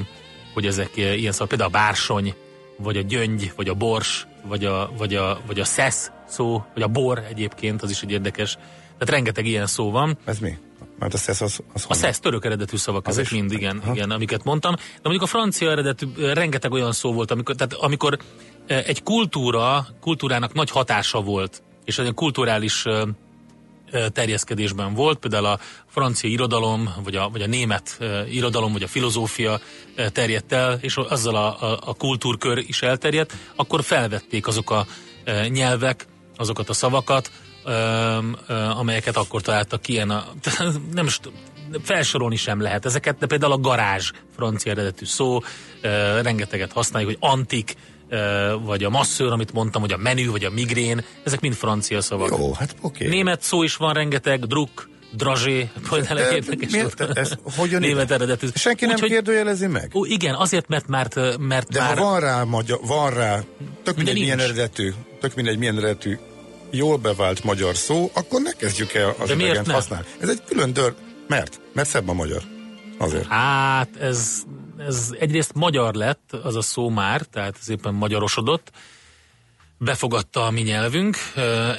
hogy 0.55 0.67
ezek 0.67 0.97
ilyen 0.97 1.33
szavak. 1.33 1.49
Például 1.49 1.71
a 1.71 1.79
bársony, 1.79 2.35
vagy 2.77 2.97
a 2.97 3.03
gyöngy, 3.03 3.53
vagy 3.57 3.69
a 3.69 3.75
bors, 3.75 4.27
vagy 4.45 4.65
a, 4.65 4.91
vagy 4.97 5.15
a, 5.15 5.41
vagy 5.47 5.61
a 5.61 5.65
szesz 5.65 6.11
szó, 6.29 6.65
vagy 6.75 6.83
a 6.83 6.89
bor 6.89 7.19
egyébként, 7.29 7.83
az 7.83 7.91
is 7.91 8.03
egy 8.03 8.11
érdekes. 8.11 8.53
Tehát 8.99 9.11
rengeteg 9.11 9.47
ilyen 9.47 9.67
szó 9.67 9.91
van. 9.91 10.19
Ez 10.25 10.39
mi? 10.39 10.59
Mert 11.03 11.15
a 11.15 11.19
szesz 11.19 11.41
az, 11.41 11.61
az 11.73 11.85
A 11.89 11.95
szesz 11.95 12.21
török 12.21 12.45
eredetű 12.45 12.77
szavak, 12.77 13.07
Az 13.07 13.13
ezek 13.13 13.25
is? 13.25 13.31
mind, 13.31 13.53
igen, 13.53 13.83
igen, 13.93 14.11
amiket 14.11 14.45
mondtam. 14.45 14.75
De 14.75 15.01
mondjuk 15.03 15.23
a 15.23 15.27
francia 15.27 15.71
eredetű 15.71 16.07
rengeteg 16.17 16.73
olyan 16.73 16.93
szó 16.93 17.13
volt, 17.13 17.31
amikor, 17.31 17.55
tehát 17.55 17.73
amikor 17.73 18.19
egy 18.67 19.03
kultúra, 19.03 19.87
kultúrának 20.01 20.53
nagy 20.53 20.71
hatása 20.71 21.21
volt, 21.21 21.63
és 21.85 21.99
egy 21.99 22.15
kulturális 22.15 22.85
terjeszkedésben 24.13 24.95
volt, 24.95 25.19
például 25.19 25.47
a 25.47 25.59
francia 25.87 26.31
irodalom, 26.31 26.95
vagy 27.05 27.17
a, 27.17 27.29
vagy 27.29 27.43
a 27.43 27.47
német 27.47 27.99
irodalom, 28.31 28.73
vagy 28.73 28.83
a 28.83 28.89
filozófia 28.89 29.61
terjedt 30.13 30.53
el, 30.53 30.79
és 30.81 30.97
azzal 30.97 31.37
a, 31.37 31.63
a, 31.63 31.79
a 31.85 31.95
kultúrkör 31.95 32.59
is 32.59 32.83
elterjedt, 32.83 33.33
akkor 33.57 33.83
felvették 33.83 34.47
azok 34.47 34.71
a 34.71 34.87
nyelvek, 35.49 36.07
azokat 36.37 36.69
a 36.69 36.73
szavakat, 36.73 37.31
ö, 37.65 38.19
ö, 38.47 38.55
amelyeket 38.55 39.17
akkor 39.17 39.41
találtak 39.43 39.83
ki 39.83 39.93
ilyen 39.93 40.11
a, 40.11 40.25
nem 40.95 41.07
is 41.07 41.21
felsorolni 41.83 42.37
sem 42.37 42.61
lehet 42.61 42.85
ezeket, 42.87 43.19
de 43.19 43.27
például 43.27 43.53
a 43.53 43.59
garázs 43.59 44.11
francia 44.37 44.73
eredetű 44.73 45.05
szó, 45.05 45.41
ö, 45.81 46.21
rengeteget 46.23 46.73
használjuk, 46.73 47.11
hogy 47.11 47.31
antik, 47.31 47.75
vagy 48.63 48.85
a 48.85 48.91
masszőr, 48.91 49.33
amit 49.33 49.53
mondtam, 49.53 49.81
vagy 49.81 49.93
a 49.93 49.97
menü, 49.97 50.31
vagy 50.31 50.45
a 50.45 50.51
migrén, 50.51 51.05
ezek 51.25 51.41
mind 51.41 51.55
francia 51.55 52.01
szavak. 52.01 52.29
Jó, 52.39 52.53
hát 52.53 52.75
oké. 52.81 53.09
Német 53.09 53.43
szó 53.43 53.63
is 53.63 53.77
van 53.77 53.93
rengeteg, 53.93 54.47
druk, 54.47 54.89
drazsé, 55.17 55.71
például 55.91 56.15
De 56.15 56.35
érdekes 56.35 56.71
miért? 56.73 57.01
Ez 57.01 57.33
hogyan 57.57 57.81
Német 57.81 58.05
ide? 58.05 58.15
eredetű. 58.15 58.47
Senki 58.55 58.85
nem 58.85 58.95
Úgyhogy- 58.95 59.11
kérdőjelezi 59.11 59.67
meg? 59.67 59.91
Ó, 59.95 60.05
igen, 60.05 60.35
azért, 60.35 60.69
mert 60.69 60.87
már, 60.87 61.09
mert 61.39 61.69
De 61.69 61.81
már 61.81 61.99
van 61.99 62.21
rá, 62.21 62.43
magyar, 62.45 62.79
van 62.87 63.11
rá, 63.11 63.41
tök 63.83 63.97
mindegy 63.97 64.19
milyen 64.19 64.39
eredetű, 64.39 64.93
tök 65.21 65.35
mindegy 65.35 65.59
milyen 65.59 65.77
eredetű, 65.77 66.19
jól 66.73 66.97
bevált 66.97 67.45
magyar 67.45 67.77
szó, 67.77 68.11
akkor 68.15 68.41
ne 68.43 68.53
kezdjük 68.53 68.93
el 68.93 69.15
az 69.19 69.29
De 69.29 69.35
miért 69.35 69.67
nem? 69.67 69.75
használni. 69.75 70.07
Ez 70.21 70.29
egy 70.29 70.43
külön 70.45 70.73
dör. 70.73 70.95
Mert? 71.29 71.61
Mert 71.73 71.89
szebb 71.89 72.09
a 72.09 72.13
magyar. 72.13 72.43
Azért. 72.99 73.27
Hát 73.27 73.97
ez, 73.97 74.43
ez 74.87 75.09
egyrészt 75.19 75.55
magyar 75.55 75.95
lett, 75.95 76.33
az 76.43 76.57
a 76.57 76.63
szó 76.63 76.89
már, 76.89 77.21
tehát 77.21 77.57
ez 77.61 77.69
éppen 77.71 77.95
magyarosodott, 77.95 78.71
befogadta 79.79 80.47
a 80.47 80.51
mi 80.51 80.61
nyelvünk 80.61 81.17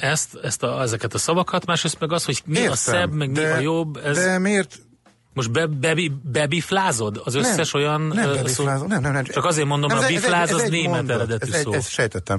ezt, 0.00 0.38
ezt 0.42 0.62
a, 0.62 0.82
ezeket 0.82 1.14
a 1.14 1.18
szavakat, 1.18 1.66
másrészt 1.66 2.00
meg 2.00 2.12
az, 2.12 2.24
hogy 2.24 2.42
mi 2.44 2.56
Értem, 2.56 2.72
a 2.72 2.74
szebb, 2.74 3.12
meg 3.12 3.28
mi 3.28 3.34
de- 3.34 3.52
a 3.52 3.58
jobb, 3.58 3.96
ez 3.96 4.16
De 4.18 4.38
miért? 4.38 4.78
most 5.32 5.50
be, 5.52 5.66
bebi, 5.66 6.12
bebiflázod 6.22 7.20
az 7.24 7.34
összes 7.34 7.72
nem, 7.72 7.82
olyan 7.82 8.00
nem, 8.00 8.32
bebiflázom, 8.32 8.86
nem, 8.88 9.00
nem, 9.00 9.12
nem. 9.12 9.24
Csak 9.24 9.44
azért 9.44 9.66
mondom, 9.66 9.88
Nem, 9.88 9.98
a 9.98 10.02
ez 10.02 10.08
bifláz 10.08 10.48
ez 10.48 10.54
az 10.54 10.68
német 10.68 10.94
mondat. 10.96 11.16
eredetű 11.16 11.52
ez 11.52 11.60
szó. 11.60 11.72
Ezt 11.72 11.90
sejtettem. 11.90 12.38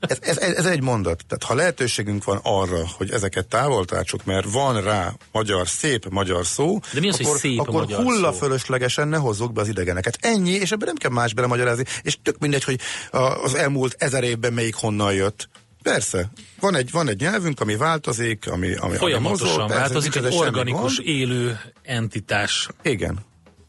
Ez, 0.00 0.18
ez, 0.20 0.36
ez, 0.38 0.66
egy 0.66 0.80
mondat. 0.82 1.24
Tehát 1.28 1.44
ha 1.44 1.54
lehetőségünk 1.54 2.24
van 2.24 2.40
arra, 2.42 2.86
hogy 2.96 3.10
ezeket 3.10 3.46
távol 3.46 3.84
tartsuk, 3.84 4.24
mert 4.24 4.50
van 4.50 4.82
rá 4.82 5.12
magyar, 5.32 5.68
szép 5.68 6.08
magyar 6.10 6.46
szó, 6.46 6.78
De 6.92 7.00
mi 7.00 7.08
az, 7.08 7.16
hogy 7.16 7.26
akkor, 7.26 7.38
szép 7.38 7.58
a 7.58 7.62
akkor 7.62 7.74
magyar 7.74 8.02
hulla 8.02 8.32
szó? 8.32 8.38
fölöslegesen 8.38 9.08
ne 9.08 9.16
hozzuk 9.16 9.52
be 9.52 9.60
az 9.60 9.68
idegeneket. 9.68 10.18
Ennyi, 10.20 10.50
és 10.50 10.72
ebben 10.72 10.86
nem 10.86 10.96
kell 10.96 11.10
más 11.10 11.34
belemagyarázni, 11.34 11.84
és 12.02 12.16
tök 12.22 12.38
mindegy, 12.38 12.64
hogy 12.64 12.80
a- 13.10 13.18
az 13.18 13.54
elmúlt 13.54 13.94
ezer 13.98 14.24
évben 14.24 14.52
melyik 14.52 14.74
honnan 14.74 15.12
jött. 15.14 15.48
Persze, 15.82 16.30
van 16.60 16.74
egy, 16.74 16.90
van 16.90 17.08
egy 17.08 17.20
nyelvünk, 17.20 17.60
ami 17.60 17.76
változik, 17.76 18.50
ami, 18.50 18.66
ami 18.74 18.78
ami 18.78 18.96
Folyamatosan 18.96 19.46
mozog, 19.48 19.66
persze, 19.66 19.80
változik, 19.82 20.14
egy 20.14 20.34
organikus, 20.36 20.98
élő 20.98 21.60
entitás. 21.82 22.68
Igen. 22.82 23.18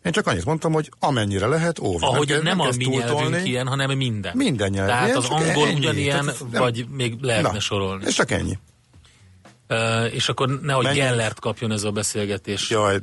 Én 0.04 0.12
csak 0.12 0.28
annyit 0.28 0.46
mondtam, 0.46 0.74
hogy 0.74 0.92
amennyire 1.00 1.48
lehet, 1.48 1.80
óvni. 1.80 2.06
Ahogy 2.08 2.28
kell- 2.28 2.42
nem, 2.42 2.60
a 2.60 2.66
kezd 2.66 2.78
mi 2.78 2.86
nyelvünk 2.86 3.48
ilyen, 3.48 3.68
hanem 3.68 3.98
minden. 3.98 4.38
Minden 4.38 4.70
nyelv 4.70 4.88
Tehát 4.88 5.06
ilyen, 5.06 5.18
az 5.18 5.26
angol 5.30 5.68
ennyi. 5.68 5.74
ugyanilyen, 5.74 6.20
Tehát 6.26 6.52
nem- 6.52 6.62
vagy 6.62 6.86
még 6.90 7.18
lehetne 7.22 7.52
Na, 7.52 7.60
sorolni. 7.60 8.06
Ez 8.06 8.14
csak 8.14 8.32
ennyi. 8.32 8.58
Uh, 9.70 10.14
és 10.14 10.30
akkor 10.30 10.60
nehogy 10.62 10.84
Mennyi- 10.84 10.98
Gellert 10.98 11.40
kapjon 11.40 11.72
ez 11.72 11.84
a 11.84 11.92
beszélgetés. 11.92 12.70
Jaj, 12.70 13.00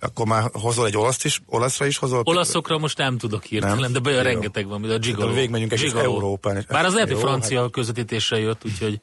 Akkor 0.00 0.26
már 0.26 0.50
hozol 0.52 0.86
egy 0.86 0.96
olaszt 0.96 1.24
is, 1.24 1.40
olaszra 1.46 1.86
is 1.86 1.96
hozol? 1.96 2.22
Olaszokra 2.24 2.78
most 2.78 2.98
nem 2.98 3.18
tudok 3.18 3.44
hirtelen, 3.44 3.90
Nem? 3.90 4.02
de 4.02 4.10
Jó. 4.10 4.20
rengeteg 4.20 4.66
van, 4.66 4.84
a. 4.84 4.88
Szerintem 4.88 5.34
végigmegyünk 5.34 5.74
Gigolo. 5.74 6.02
Európán. 6.04 6.64
Bár 6.68 6.84
az 6.84 6.94
lehet, 6.94 7.08
hogy 7.08 7.18
francia 7.18 7.68
közvetítésre 7.70 8.38
jött, 8.38 8.64
úgyhogy 8.64 9.00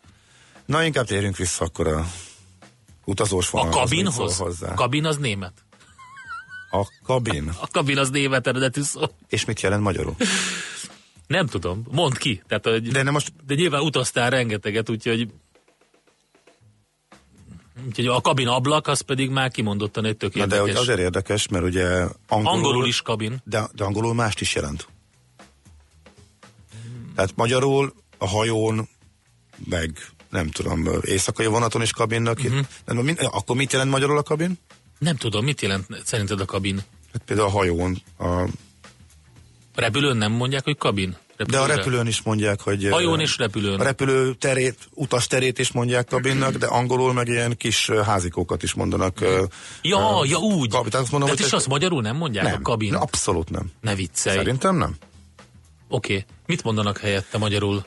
Na, 0.65 0.83
inkább 0.83 1.05
térjünk 1.05 1.37
vissza 1.37 1.65
akkor 1.65 1.87
a 1.87 2.05
utazós 3.05 3.47
a 3.47 3.49
vonalhoz. 3.51 3.89
Mit 3.89 4.03
kabinhoz? 4.03 4.41
A 4.61 4.73
kabin 4.73 5.05
az 5.05 5.17
német. 5.17 5.53
A 6.71 6.87
kabin. 7.03 7.51
A 7.61 7.67
kabin 7.67 7.97
az 7.97 8.09
német 8.09 8.47
eredetű 8.47 8.81
szó. 8.81 9.01
És 9.27 9.45
mit 9.45 9.61
jelent 9.61 9.83
magyarul? 9.83 10.15
Nem 11.27 11.45
tudom, 11.47 11.83
mondd 11.91 12.17
ki. 12.17 12.41
Tehát, 12.47 12.65
hogy, 12.65 12.87
De 12.87 13.03
nem 13.03 13.13
most 13.13 13.33
de 13.45 13.53
nyilván 13.53 13.81
utaztál 13.81 14.29
rengeteget, 14.29 14.89
úgyhogy 14.89 15.27
Úgyhogy 17.87 18.07
a 18.07 18.21
kabin 18.21 18.47
ablak, 18.47 18.87
az 18.87 19.01
pedig 19.01 19.29
már 19.29 19.51
kimondottan 19.51 20.05
egy 20.05 20.17
tök 20.17 20.33
Na 20.33 20.45
de 20.45 20.59
hogy 20.59 20.67
érdekes. 20.67 20.81
azért 20.81 20.99
érdekes, 20.99 21.47
mert 21.47 21.63
ugye 21.63 21.85
angolul, 22.27 22.57
Angolul 22.57 22.87
is 22.87 23.01
kabin. 23.01 23.41
De, 23.43 23.69
de 23.73 23.83
angolul 23.83 24.13
mást 24.13 24.41
is 24.41 24.55
jelent. 24.55 24.87
Tehát 27.15 27.35
magyarul 27.35 27.93
a 28.17 28.27
hajón, 28.27 28.89
meg 29.65 29.97
nem 30.29 30.49
tudom, 30.49 30.87
éjszakai 31.01 31.45
vonaton 31.45 31.81
is 31.81 31.91
kabinnak. 31.91 32.41
Mhm. 32.41 32.59
Uh-huh. 32.87 33.03
Min, 33.03 33.15
akkor 33.15 33.55
mit 33.55 33.71
jelent 33.71 33.91
magyarul 33.91 34.17
a 34.17 34.23
kabin? 34.23 34.59
Nem 34.99 35.15
tudom, 35.15 35.43
mit 35.43 35.61
jelent 35.61 35.85
szerinted 36.03 36.39
a 36.39 36.45
kabin? 36.45 36.81
Hát 37.13 37.21
például 37.25 37.47
a 37.47 37.51
hajón. 37.51 38.01
A, 38.17 38.25
A 38.25 38.47
repülőn 39.75 40.17
nem 40.17 40.31
mondják, 40.31 40.63
hogy 40.63 40.77
kabin? 40.77 41.17
de 41.45 41.57
a 41.57 41.65
Repülőre? 41.65 41.75
repülőn 41.75 42.07
is 42.07 42.21
mondják, 42.21 42.61
hogy... 42.61 42.87
Hajón 42.91 43.19
és 43.19 43.37
repülőn. 43.37 43.79
A 43.79 43.83
repülő 43.83 44.33
terét, 44.33 44.77
utas 44.93 45.27
terét 45.27 45.59
is 45.59 45.71
mondják 45.71 46.05
kabinnak, 46.05 46.53
de 46.53 46.65
angolul 46.65 47.13
meg 47.13 47.27
ilyen 47.27 47.57
kis 47.57 47.89
házikókat 47.89 48.63
is 48.63 48.73
mondanak. 48.73 49.19
Ja, 49.81 50.21
eh, 50.21 50.29
ja 50.29 50.37
úgy. 50.37 50.69
Kabin, 50.69 50.89
tehát 50.89 51.03
azt 51.03 51.11
mondom, 51.11 51.29
de 51.29 51.35
hogy 51.35 51.45
és 51.45 51.51
azt 51.53 51.67
magyarul 51.67 52.01
nem 52.01 52.15
mondják 52.15 52.45
nem, 52.45 52.53
a 52.53 52.61
kabin? 52.61 52.93
abszolút 52.93 53.49
nem. 53.49 53.71
Ne 53.81 53.95
viccelj. 53.95 54.37
Szerintem 54.37 54.75
nem. 54.77 54.95
Oké. 55.87 56.13
Okay. 56.13 56.25
Mit 56.45 56.63
mondanak 56.63 56.97
helyette 56.97 57.37
magyarul? 57.37 57.85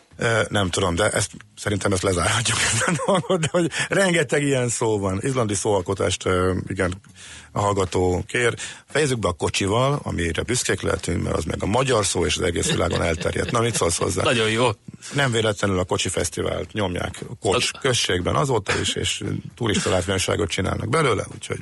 Nem 0.48 0.70
tudom, 0.70 0.94
de 0.94 1.11
ezt, 1.11 1.30
szerintem 1.56 1.92
ezt 1.92 2.02
lezárhatjuk 2.02 2.58
ezen 2.72 2.94
a 2.94 3.02
dolgot, 3.06 3.40
de 3.40 3.48
hogy 3.50 3.70
rengeteg 3.88 4.42
ilyen 4.42 4.68
szó 4.68 4.98
van. 4.98 5.20
Izlandi 5.22 5.54
szóalkotást, 5.54 6.28
igen, 6.66 7.00
a 7.52 7.61
hallgató 7.61 8.24
kér. 8.26 8.54
Fejezzük 8.88 9.18
be 9.18 9.28
a 9.28 9.32
kocsival, 9.32 10.00
amire 10.02 10.42
büszkék 10.42 10.80
lehetünk, 10.80 11.22
mert 11.22 11.37
az 11.37 11.44
meg 11.44 11.62
a 11.62 11.66
magyar 11.66 12.06
szó, 12.06 12.26
és 12.26 12.37
az 12.37 12.42
egész 12.42 12.70
világon 12.70 13.02
elterjedt. 13.02 13.50
Na, 13.50 13.61
mit 13.61 13.74
szólsz 13.74 13.98
hozzá? 13.98 14.22
Nagyon 14.22 14.50
jó. 14.50 14.70
Nem 15.14 15.30
véletlenül 15.30 15.78
a 15.78 15.85
kocsi 15.85 16.08
fesztivált 16.08 16.72
nyomják 16.72 17.24
Kocs 17.40 17.70
községben 17.70 18.35
azóta 18.35 18.80
is, 18.80 18.94
és 18.94 19.22
turista 19.56 19.90
látványosságot 19.90 20.48
csinálnak 20.48 20.88
belőle, 20.88 21.26
úgyhogy 21.35 21.61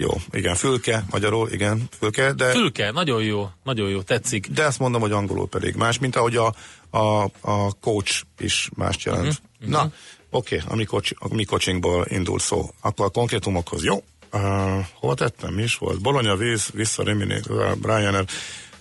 jó, 0.00 0.08
igen, 0.30 0.54
fülke, 0.54 1.04
magyarul, 1.10 1.50
igen, 1.50 1.88
fülke, 1.98 2.32
de... 2.32 2.50
Fülke, 2.50 2.90
nagyon 2.90 3.22
jó, 3.22 3.48
nagyon 3.64 3.88
jó, 3.88 4.02
tetszik. 4.02 4.46
De 4.46 4.64
azt 4.64 4.78
mondom, 4.78 5.00
hogy 5.00 5.12
angolul 5.12 5.48
pedig 5.48 5.74
más, 5.74 5.98
mint 5.98 6.16
ahogy 6.16 6.36
a, 6.36 6.54
a, 6.90 7.22
a 7.40 7.72
coach 7.80 8.22
is 8.38 8.68
mást 8.76 9.02
jelent. 9.02 9.24
Mhm, 9.24 9.46
Uh-huh, 9.60 9.70
Na, 9.70 9.92
oké, 10.30 10.56
okay, 10.56 10.68
a, 10.68 10.76
mi 10.76 10.84
coach, 10.84 11.12
a 11.18 11.34
mi 11.34 11.44
coachingból 11.44 12.06
indul 12.08 12.38
szó. 12.38 12.70
Akkor 12.80 13.06
a 13.06 13.08
konkrétumokhoz 13.08 13.84
jó. 13.84 14.02
Uh, 14.32 14.84
hova 14.94 15.14
tettem? 15.14 15.54
Mi 15.54 15.62
is 15.62 15.76
volt? 15.76 16.00
Bologna, 16.00 16.36
víz, 16.36 16.70
vissza 16.72 17.02
Rimini, 17.02 17.40
uh, 17.48 17.72
Ryanair, 17.82 18.24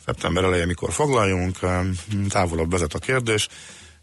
szeptember 0.05 0.43
eleje, 0.43 0.65
mikor 0.65 0.93
foglaljunk, 0.93 1.57
uh, 1.61 1.85
távolabb 2.29 2.71
vezet 2.71 2.93
a 2.93 2.99
kérdés. 2.99 3.47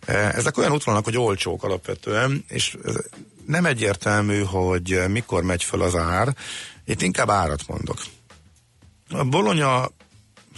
Ezek 0.06 0.58
olyan 0.58 0.72
útvonalak, 0.72 1.04
hogy 1.04 1.16
olcsók 1.16 1.64
alapvetően, 1.64 2.44
és 2.48 2.76
nem 3.46 3.66
egyértelmű, 3.66 4.42
hogy 4.42 5.00
mikor 5.08 5.42
megy 5.42 5.62
fel 5.64 5.80
az 5.80 5.96
ár. 5.96 6.34
Itt 6.84 7.02
inkább 7.02 7.30
árat 7.30 7.66
mondok. 7.66 7.98
A 9.10 9.24
Bologna 9.24 9.90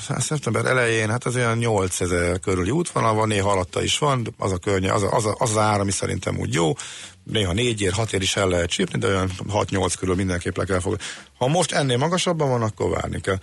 hát 0.08 0.22
szeptember 0.22 0.64
elején, 0.64 1.10
hát 1.10 1.24
az 1.24 1.36
olyan 1.36 1.58
8000 1.58 2.40
körüli 2.40 2.70
útvonal 2.70 3.14
van, 3.14 3.28
néha 3.28 3.50
alatta 3.50 3.82
is 3.82 3.98
van, 3.98 4.34
az 4.38 4.52
a 4.52 4.58
környe, 4.58 4.92
az, 4.92 5.02
a, 5.02 5.12
az, 5.12 5.24
a, 5.24 5.34
az, 5.38 5.50
az 5.50 5.56
ár, 5.56 5.80
ami 5.80 5.90
szerintem 5.90 6.38
úgy 6.38 6.54
jó, 6.54 6.72
néha 7.24 7.52
négy 7.52 7.80
ér, 7.80 7.92
hat 7.92 8.12
ér 8.12 8.22
is 8.22 8.36
el 8.36 8.48
lehet 8.48 8.70
csípni, 8.70 8.98
de 8.98 9.06
olyan 9.06 9.30
6-8 9.48 9.94
körül 9.98 10.14
mindenképp 10.14 10.56
le 10.56 10.64
kell 10.64 10.80
fogni. 10.80 10.98
Ha 11.38 11.48
most 11.48 11.72
ennél 11.72 11.96
magasabban 11.96 12.48
van, 12.48 12.62
akkor 12.62 12.90
várni 12.90 13.20
kell. 13.20 13.38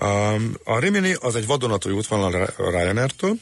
Um, 0.00 0.54
a 0.64 0.78
Rimini 0.78 1.12
az 1.12 1.34
egy 1.34 1.46
vadonatúj 1.46 1.92
útvonal 1.92 2.42
a 2.56 2.70
Ryanair-től, 2.70 3.34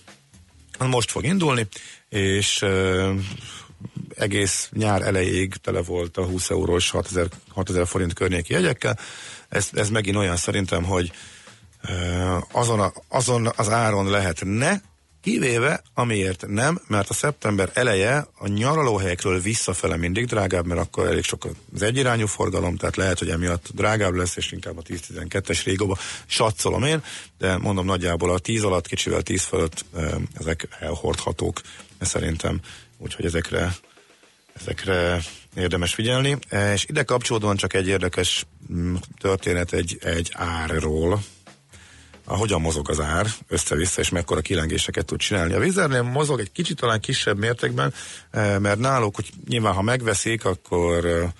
most 0.78 1.10
fog 1.10 1.24
indulni, 1.24 1.66
és 2.08 2.64
egész 4.16 4.68
nyár 4.72 5.02
elejéig 5.02 5.54
tele 5.54 5.82
volt 5.82 6.16
a 6.16 6.24
20 6.24 6.50
eurós 6.50 6.90
6000, 6.90 7.28
6000 7.48 7.86
forint 7.86 8.12
környéki 8.12 8.52
jegyekkel. 8.52 8.98
Ez, 9.48 9.68
ez 9.72 9.90
megint 9.90 10.16
olyan 10.16 10.36
szerintem, 10.36 10.84
hogy 10.84 11.12
azon, 12.52 12.80
a, 12.80 12.92
azon 13.08 13.52
az 13.56 13.68
áron 13.68 14.10
lehetne, 14.10 14.82
kivéve 15.22 15.82
amiért 15.94 16.46
nem, 16.46 16.80
mert 16.86 17.10
a 17.10 17.14
szeptember 17.14 17.70
eleje 17.74 18.26
a 18.38 18.48
nyaralóhelyekről 18.48 19.40
visszafele 19.40 19.96
mindig 19.96 20.26
drágább, 20.26 20.66
mert 20.66 20.80
akkor 20.80 21.06
elég 21.06 21.24
sok 21.24 21.48
az 21.74 21.82
egyirányú 21.82 22.26
forgalom, 22.26 22.76
tehát 22.76 22.96
lehet, 22.96 23.18
hogy 23.18 23.30
emiatt 23.30 23.68
drágább 23.74 24.14
lesz, 24.14 24.36
és 24.36 24.52
inkább 24.52 24.78
a 24.78 24.82
10-12-es 24.82 25.60
régóba 25.64 25.98
satszolom 26.26 26.82
én, 26.82 27.02
de 27.38 27.56
mondom 27.56 27.84
nagyjából 27.84 28.30
a 28.30 28.38
10 28.38 28.62
alatt, 28.62 28.86
kicsivel 28.86 29.22
10 29.22 29.42
fölött 29.42 29.84
ezek 30.38 30.68
elhordhatók 30.80 31.60
szerintem, 32.00 32.60
úgyhogy 32.98 33.24
ezekre 33.24 33.76
ezekre 34.60 35.20
érdemes 35.54 35.94
figyelni. 35.94 36.38
És 36.74 36.84
ide 36.88 37.02
kapcsolódóan 37.02 37.56
csak 37.56 37.74
egy 37.74 37.88
érdekes 37.88 38.46
mm, 38.72 38.94
történet 39.18 39.72
egy, 39.72 39.98
egy 40.00 40.30
árról, 40.34 41.20
a 42.28 42.36
hogyan 42.36 42.60
mozog 42.60 42.90
az 42.90 43.00
ár 43.00 43.26
össze-vissza, 43.48 44.00
és 44.00 44.08
mekkora 44.08 44.40
kilengéseket 44.40 45.06
tud 45.06 45.18
csinálni. 45.18 45.52
A 45.52 45.58
vizernél 45.58 46.02
mozog 46.02 46.40
egy 46.40 46.52
kicsit 46.52 46.76
talán 46.76 47.00
kisebb 47.00 47.38
mértékben, 47.38 47.94
eh, 48.30 48.58
mert 48.58 48.78
náluk, 48.78 49.14
hogy 49.14 49.30
nyilván 49.48 49.74
ha 49.74 49.82
megveszik, 49.82 50.44
akkor 50.44 51.04
eh, 51.04 51.30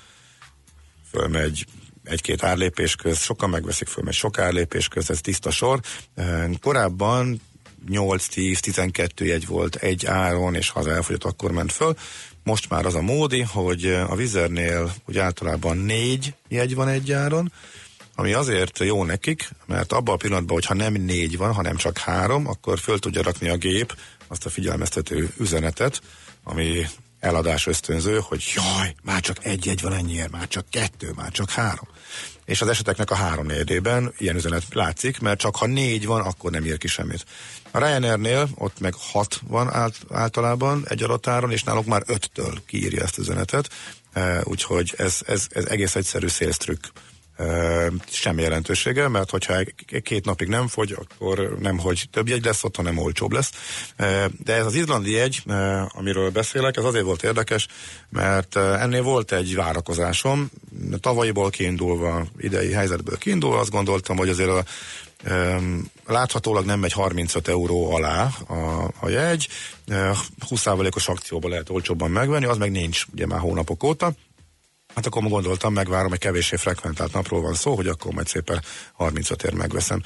fölmegy 1.11 1.67
egy-két 2.05 2.43
árlépés 2.43 2.97
köz, 2.97 3.21
sokan 3.21 3.51
megveszik, 3.51 3.89
fölmegy 3.89 4.15
sok 4.15 4.39
árlépés 4.39 4.89
köz, 4.89 5.11
ez 5.11 5.21
tiszta 5.21 5.51
sor. 5.51 5.81
Eh, 6.15 6.49
Korábban 6.61 7.41
8-10-12 7.89 9.09
jegy 9.25 9.47
volt 9.47 9.77
egy 9.77 10.07
áron, 10.07 10.55
és 10.55 10.69
ha 10.69 10.81
az 10.81 10.87
elfogyott, 10.87 11.25
akkor 11.25 11.51
ment 11.51 11.73
föl. 11.73 11.97
Most 12.47 12.69
már 12.69 12.87
az 12.87 12.95
a 12.95 13.01
módi, 13.01 13.41
hogy 13.41 13.87
a 13.87 14.15
vizernél 14.15 14.95
úgy 15.07 15.19
általában 15.19 15.77
négy 15.77 16.35
jegy 16.49 16.75
van 16.75 16.89
egy 16.89 17.13
áron, 17.13 17.53
ami 18.15 18.33
azért 18.33 18.79
jó 18.79 19.05
nekik, 19.05 19.51
mert 19.65 19.93
abban 19.93 20.15
a 20.15 20.17
pillanatban, 20.17 20.55
hogyha 20.55 20.75
nem 20.75 20.93
négy 20.93 21.37
van, 21.37 21.53
hanem 21.53 21.77
csak 21.77 21.99
három, 21.99 22.47
akkor 22.49 22.79
föl 22.79 22.99
tudja 22.99 23.23
rakni 23.23 23.49
a 23.49 23.57
gép 23.57 23.97
azt 24.27 24.47
a 24.47 24.51
figyelmeztető 24.51 25.33
üzenetet, 25.39 26.01
ami 26.45 26.87
eladás 27.21 27.67
ösztönző, 27.67 28.19
hogy 28.23 28.45
jaj, 28.55 28.95
már 29.03 29.21
csak 29.21 29.45
egy 29.45 29.69
egy 29.69 29.81
van 29.81 29.93
ennyiért, 29.93 30.31
már 30.31 30.49
csak 30.49 30.67
kettő, 30.71 31.13
már 31.17 31.31
csak 31.31 31.51
három. 31.51 31.89
És 32.47 32.61
az 32.61 32.69
eseteknek 32.69 33.11
a 33.11 33.15
három 33.15 33.47
négyében 33.47 34.13
ilyen 34.19 34.37
üzenet 34.37 34.63
látszik, 34.73 35.19
mert 35.19 35.39
csak 35.39 35.57
ha 35.57 35.67
négy 35.67 36.07
van, 36.07 36.21
akkor 36.21 36.51
nem 36.51 36.65
ír 36.65 36.79
ki 36.79 36.89
semmit. 36.89 37.25
A 37.71 37.79
Ryanairnél 37.79 38.49
ott 38.55 38.81
meg 38.81 38.95
hat 38.99 39.41
van 39.49 39.73
ált, 39.73 39.97
általában 40.11 40.85
egy 40.89 41.03
adott 41.03 41.27
áron, 41.27 41.51
és 41.51 41.63
náluk 41.63 41.87
már 41.87 42.03
öttől 42.07 42.63
kiírja 42.67 43.03
ezt 43.03 43.19
az 43.19 43.29
üzenetet, 43.29 43.71
e, 44.13 44.41
úgyhogy 44.45 44.95
ez, 44.97 45.21
ez, 45.27 45.47
ez 45.51 45.65
egész 45.65 45.95
egyszerű 45.95 46.27
sales 46.27 46.57
trükk. 46.57 46.85
Uh, 46.85 47.16
semmi 48.11 48.43
jelentősége, 48.43 49.09
mert 49.09 49.31
hogyha 49.31 49.55
két 50.03 50.25
napig 50.25 50.49
nem 50.49 50.69
fogy, 50.69 50.97
akkor 50.99 51.57
nem, 51.61 51.79
hogy 51.79 52.09
több 52.13 52.29
jegy 52.29 52.45
lesz 52.45 52.65
ott, 52.65 52.77
hanem 52.77 52.99
olcsóbb 52.99 53.33
lesz. 53.33 53.51
De 54.45 54.55
ez 54.55 54.67
az 54.67 54.75
izlandi 54.75 55.11
jegy, 55.11 55.43
amiről 55.89 56.31
beszélek, 56.31 56.77
ez 56.77 56.85
azért 56.85 57.05
volt 57.05 57.23
érdekes, 57.23 57.67
mert 58.09 58.57
ennél 58.57 59.03
volt 59.03 59.33
egy 59.33 59.55
várakozásom, 59.55 60.51
tavalyiból 61.01 61.51
kiindulva, 61.51 62.27
idei 62.39 62.73
helyzetből 62.73 63.19
kiindulva, 63.19 63.59
azt 63.59 63.71
gondoltam, 63.71 64.17
hogy 64.17 64.29
azért 64.29 64.51
a 64.51 64.65
láthatólag 66.07 66.65
nem 66.65 66.81
megy 66.81 66.93
35 66.93 67.49
euró 67.49 67.95
alá 67.95 68.29
a, 68.47 68.91
a 69.01 69.09
jegy, 69.09 69.49
uh, 69.89 70.17
20%-os 70.49 71.09
akcióban 71.09 71.51
lehet 71.51 71.71
olcsóbban 71.71 72.11
megvenni, 72.11 72.45
az 72.45 72.57
meg 72.57 72.71
nincs 72.71 73.05
ugye 73.13 73.27
már 73.27 73.41
hónapok 73.41 73.83
óta. 73.83 74.13
Hát 74.97 75.07
akkor 75.07 75.23
gondoltam, 75.23 75.73
megvárom, 75.73 76.13
egy 76.13 76.19
kevéssé 76.19 76.57
frekventált 76.57 77.13
napról 77.13 77.41
van 77.41 77.55
szó, 77.55 77.75
hogy 77.75 77.87
akkor 77.87 78.13
majd 78.13 78.27
szépen 78.27 78.63
35 78.93 79.43
ér 79.43 79.55
megveszem. 79.55 80.03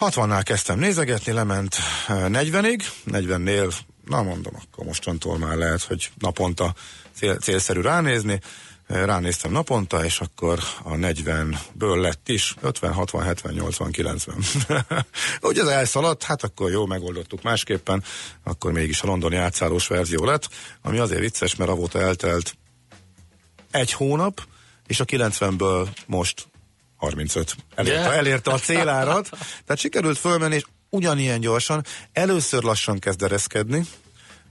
60-nál 0.00 0.42
kezdtem 0.44 0.78
nézegetni, 0.78 1.32
lement 1.32 1.76
40-ig, 2.08 2.82
40-nél, 3.06 3.74
na 4.04 4.22
mondom, 4.22 4.52
akkor 4.62 4.84
mostantól 4.84 5.38
már 5.38 5.56
lehet, 5.56 5.82
hogy 5.82 6.10
naponta 6.18 6.74
cél, 7.16 7.36
célszerű 7.36 7.80
ránézni. 7.80 8.40
Ránéztem 8.86 9.52
naponta, 9.52 10.04
és 10.04 10.20
akkor 10.20 10.58
a 10.82 10.92
40-ből 10.92 12.00
lett 12.00 12.28
is 12.28 12.54
50, 12.60 12.92
60, 12.92 13.22
70, 13.22 13.52
80, 13.52 13.90
90. 13.90 14.36
Úgy 15.40 15.58
ez 15.58 15.66
elszaladt, 15.66 16.22
hát 16.22 16.42
akkor 16.42 16.70
jó, 16.70 16.86
megoldottuk 16.86 17.42
másképpen, 17.42 18.02
akkor 18.42 18.72
mégis 18.72 19.02
a 19.02 19.06
londoni 19.06 19.36
átszállós 19.36 19.86
verzió 19.86 20.24
lett, 20.24 20.48
ami 20.82 20.98
azért 20.98 21.20
vicces, 21.20 21.56
mert 21.56 21.70
avóta 21.70 22.00
eltelt 22.00 22.56
egy 23.72 23.92
hónap, 23.92 24.42
és 24.86 25.00
a 25.00 25.04
90-ből 25.04 25.88
most 26.06 26.46
35. 26.96 27.56
Elérte, 27.74 28.00
Yeah. 28.00 28.16
elérte 28.16 28.52
a 28.52 28.58
célárat, 28.58 29.28
tehát 29.64 29.78
sikerült 29.78 30.18
fölmenni, 30.18 30.54
és 30.54 30.64
ugyanilyen 30.88 31.40
gyorsan, 31.40 31.84
először 32.12 32.62
lassan 32.62 32.98
kezd 32.98 33.22
ereszkedni, 33.22 33.84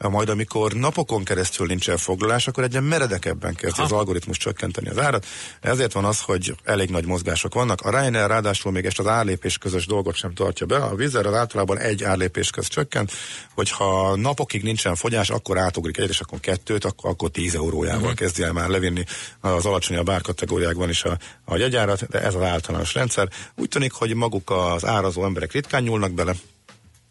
majd 0.10 0.30
amikor 0.30 0.74
napokon 0.74 1.24
keresztül 1.24 1.68
nincsen 1.68 1.98
foglalás, 1.98 2.48
akkor 2.48 2.64
egyre 2.64 2.80
meredekebben 2.80 3.56
kezd 3.56 3.80
az 3.80 3.92
algoritmus 3.92 4.38
csökkenteni 4.38 4.90
az 4.90 5.00
árat. 5.00 5.26
Ezért 5.62 5.94
van 5.94 6.06
az, 6.06 6.22
hogy 6.22 6.56
elég 6.64 6.90
nagy 6.90 7.06
mozgások 7.06 7.54
vannak. 7.54 7.82
A 7.82 7.90
Ryanair 7.90 8.28
ráadásul 8.28 8.72
még 8.72 8.86
ezt 8.86 9.00
az 9.00 9.08
árlépés 9.08 9.58
közös 9.58 9.86
dolgot 9.86 10.16
sem 10.16 10.34
tartja 10.34 10.66
be. 10.66 10.76
A 10.76 10.96
Vizer 10.96 11.26
az 11.26 11.34
általában 11.34 11.78
egy 11.78 12.04
árlépés 12.04 12.50
köz 12.50 12.68
csökkent, 12.68 13.12
hogyha 13.54 14.16
napokig 14.16 14.64
nincsen 14.64 14.96
fogyás, 14.96 15.30
akkor 15.30 15.58
átugrik 15.58 15.98
egyet, 15.98 16.10
és 16.10 16.20
akkor 16.20 16.40
kettőt, 16.40 16.86
akkor, 16.86 17.10
akkor 17.10 17.30
10 17.30 17.56
eurójával 17.56 18.02
uh-huh. 18.02 18.16
kezdi 18.16 18.44
el 18.44 18.54
már 18.54 18.70
levinni 18.70 19.04
az 19.40 19.66
alacsonyabb 19.66 20.10
árkategóriákban 20.10 20.90
is 20.90 21.04
a, 21.04 21.18
a 21.46 21.58
jegyárat, 21.58 22.08
de 22.08 22.22
ez 22.22 22.36
az 22.36 22.42
általános 22.42 22.94
rendszer. 22.94 23.30
Úgy 23.56 23.68
tűnik, 23.68 23.92
hogy 23.92 24.16
maguk 24.16 24.50
az 24.50 24.86
árazó 24.86 25.24
emberek 25.24 25.52
ritkán 25.52 25.84
nyúlnak 25.84 26.12
bele, 26.12 26.34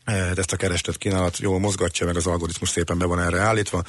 ezt 0.05 0.53
a 0.53 0.57
kerestet 0.57 0.96
kínálat 0.96 1.38
jól 1.38 1.59
mozgatja, 1.59 2.07
meg 2.07 2.16
az 2.16 2.26
algoritmus 2.26 2.68
szépen 2.68 2.98
be 2.98 3.05
van 3.05 3.20
erre 3.20 3.40
állítva. 3.40 3.82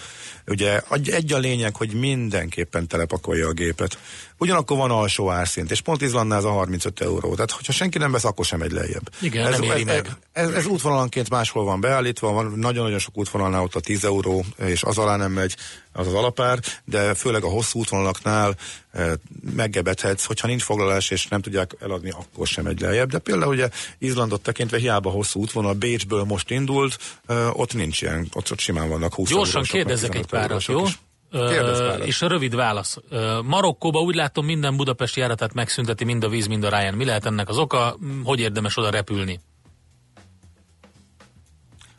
Ugye 0.48 0.82
egy 1.06 1.34
a 1.34 1.38
lényeg, 1.38 1.76
hogy 1.76 1.94
mindenképpen 1.94 2.88
telepakolja 2.88 3.48
a 3.48 3.52
gépet. 3.52 3.98
Ugyanakkor 4.38 4.78
van 4.78 4.92
alsó 4.92 5.30
árszint, 5.30 5.72
és 5.72 5.82
pont 5.82 6.02
Izlandnál 6.02 6.38
ez 6.38 6.44
a 6.44 6.50
35 6.52 7.02
euró. 7.02 7.34
Tehát, 7.34 7.52
hogyha 7.52 7.74
senki 7.74 7.98
nem 7.98 8.12
vesz, 8.12 8.24
akkor 8.24 8.46
sem 8.46 8.60
megy 8.60 8.72
lejjebb. 8.72 9.10
Igen, 9.22 9.46
ez, 9.46 9.60
nem 9.60 9.64
éri 9.64 9.80
ez, 9.80 9.84
meg. 9.84 10.10
Ez, 10.32 10.48
ez, 10.48 10.54
ez 10.54 10.66
útvonalanként 10.66 11.30
máshol 11.30 11.64
van 11.64 11.82
beállítva, 11.82 12.32
van 12.32 12.54
nagyon-nagyon 12.56 13.00
sok 13.00 13.18
útvonalnál 13.18 13.62
ott 13.62 13.76
a 13.76 13.80
10 13.80 14.04
euró, 14.04 14.46
és 14.58 14.84
az 14.84 14.98
alá 14.98 15.16
nem 15.16 15.32
megy 15.32 15.56
az 15.94 16.08
az 16.08 16.14
alapár, 16.14 16.60
de 16.86 17.14
főleg 17.14 17.44
a 17.44 17.50
hosszú 17.50 17.80
útvonalaknál 17.80 18.56
e, 18.92 19.14
meggebethetsz, 19.56 20.26
hogyha 20.26 20.48
nincs 20.48 20.64
foglalás 20.64 21.10
és 21.10 21.28
nem 21.28 21.42
tudják 21.42 21.76
eladni, 21.80 22.10
akkor 22.10 22.48
sem 22.48 22.64
megy 22.64 22.80
lejjebb. 22.80 23.10
De 23.10 23.18
például 23.18 23.54
ugye 23.54 23.70
Izlandot 23.98 24.42
tekintve 24.42 24.78
hiába 24.78 25.10
hosszú 25.10 25.40
útvonal, 25.40 25.74
Bécsből 25.74 26.24
most 26.24 26.50
indult, 26.50 26.98
e, 27.26 27.34
ott 27.54 27.74
nincs 27.74 28.02
ilyen, 28.02 28.28
ott, 28.34 28.52
ott 28.52 28.60
simán 28.60 28.90
vannak 28.90 29.14
20 29.14 29.30
Gyorsan 29.30 29.64
kérdezzek 29.64 30.16
egy 30.16 30.26
15 30.26 30.48
párat, 30.50 30.66
jó? 30.66 30.86
is. 30.86 31.00
Párat. 31.32 32.06
és 32.06 32.22
a 32.22 32.28
rövid 32.28 32.56
válasz. 32.56 32.98
Marokkóba 33.44 34.00
úgy 34.00 34.16
látom 34.16 34.46
minden 34.46 34.76
budapesti 34.76 35.20
járatát 35.20 35.54
megszünteti 35.54 36.04
mind 36.04 36.24
a 36.24 36.30
víz, 36.30 36.48
mind 36.48 36.64
a 36.64 36.70
Ryan. 36.70 36.94
Mi 36.94 37.06
lehet 37.06 37.26
ennek 37.26 37.50
az 37.50 37.58
oka? 37.58 37.96
M, 38.00 38.24
Hogy 38.24 38.40
érdemes 38.40 38.78
oda 38.78 38.90
repülni? 38.90 39.40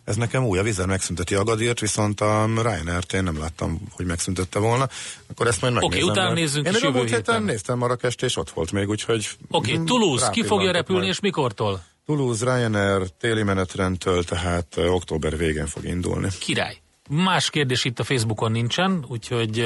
Ez 0.04 0.16
nekem 0.16 0.44
új, 0.44 0.58
a 0.58 0.62
Vizer 0.62 0.86
megszünteti 0.86 1.34
Agadírt, 1.34 1.80
viszont 1.80 2.20
a 2.20 2.46
Ryanair-t 2.46 3.12
én 3.12 3.22
nem 3.22 3.38
láttam, 3.38 3.80
hogy 3.90 4.06
megszüntette 4.06 4.58
volna. 4.58 4.88
Akkor 5.30 5.46
ezt 5.46 5.60
majd 5.60 5.76
Oké, 5.76 5.84
megnézem. 5.86 6.08
utána 6.10 6.32
nézzünk 6.32 6.66
Én 6.66 6.72
is 6.72 6.82
jövő 6.82 6.98
héten 6.98 7.16
héten. 7.16 7.42
néztem 7.42 7.78
Marrakest, 7.78 8.22
és 8.22 8.36
ott 8.36 8.50
volt 8.50 8.72
még, 8.72 8.88
úgyhogy... 8.88 9.28
Oké, 9.50 9.76
mm, 9.76 9.84
Toulouse, 9.84 10.30
ki 10.30 10.42
fogja 10.44 10.70
repülni 10.72 11.00
majd. 11.00 11.12
és 11.12 11.20
mikortól? 11.20 11.82
Toulouse 12.06 12.44
Ryanair 12.56 13.08
téli 13.20 13.42
menetrendtől, 13.42 14.24
tehát 14.24 14.76
október 14.76 15.36
végén 15.36 15.66
fog 15.66 15.84
indulni. 15.84 16.28
Király. 16.38 16.76
Más 17.14 17.50
kérdés 17.50 17.84
itt 17.84 17.98
a 17.98 18.04
Facebookon 18.04 18.52
nincsen, 18.52 19.04
úgyhogy 19.08 19.56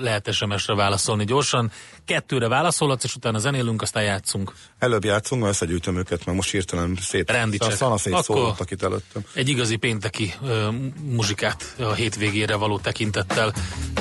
lehet 0.00 0.32
SMS-re 0.32 0.74
válaszolni 0.74 1.24
gyorsan. 1.24 1.70
Kettőre 2.04 2.48
válaszolhatsz, 2.48 3.04
és 3.04 3.14
utána 3.14 3.38
zenélünk, 3.38 3.82
aztán 3.82 4.02
játszunk. 4.02 4.52
Előbb 4.78 5.04
játszunk, 5.04 5.42
mert 5.42 5.54
összegyűjtöm 5.54 5.96
őket, 5.96 6.24
mert 6.24 6.36
most 6.36 6.50
hirtelen 6.50 6.98
szét, 7.00 7.30
Rendítsek. 7.30 7.72
a 7.72 7.74
szana 7.76 7.96
szét 7.98 8.12
Akkor- 8.12 8.24
szólottak 8.36 8.70
itt 8.70 8.82
előttem. 8.82 9.22
Egy 9.34 9.48
igazi 9.48 9.76
pénteki 9.76 10.34
ö, 10.44 10.68
muzsikát 11.02 11.74
a 11.78 11.92
hétvégére 11.92 12.56
való 12.56 12.78
tekintettel. 12.78 13.52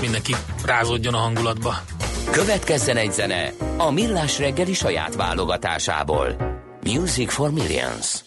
Mindenki 0.01 0.36
rázódjon 0.64 1.14
a 1.14 1.18
hangulatba. 1.18 1.76
Következzen 2.32 2.97
egy 2.97 3.12
zene 3.12 3.53
a 3.78 3.91
Millás 3.91 4.39
reggeli 4.39 4.74
saját 4.74 5.16
válogatásából. 5.16 6.36
Music 6.84 7.34
for 7.34 7.51
Millions. 7.51 8.24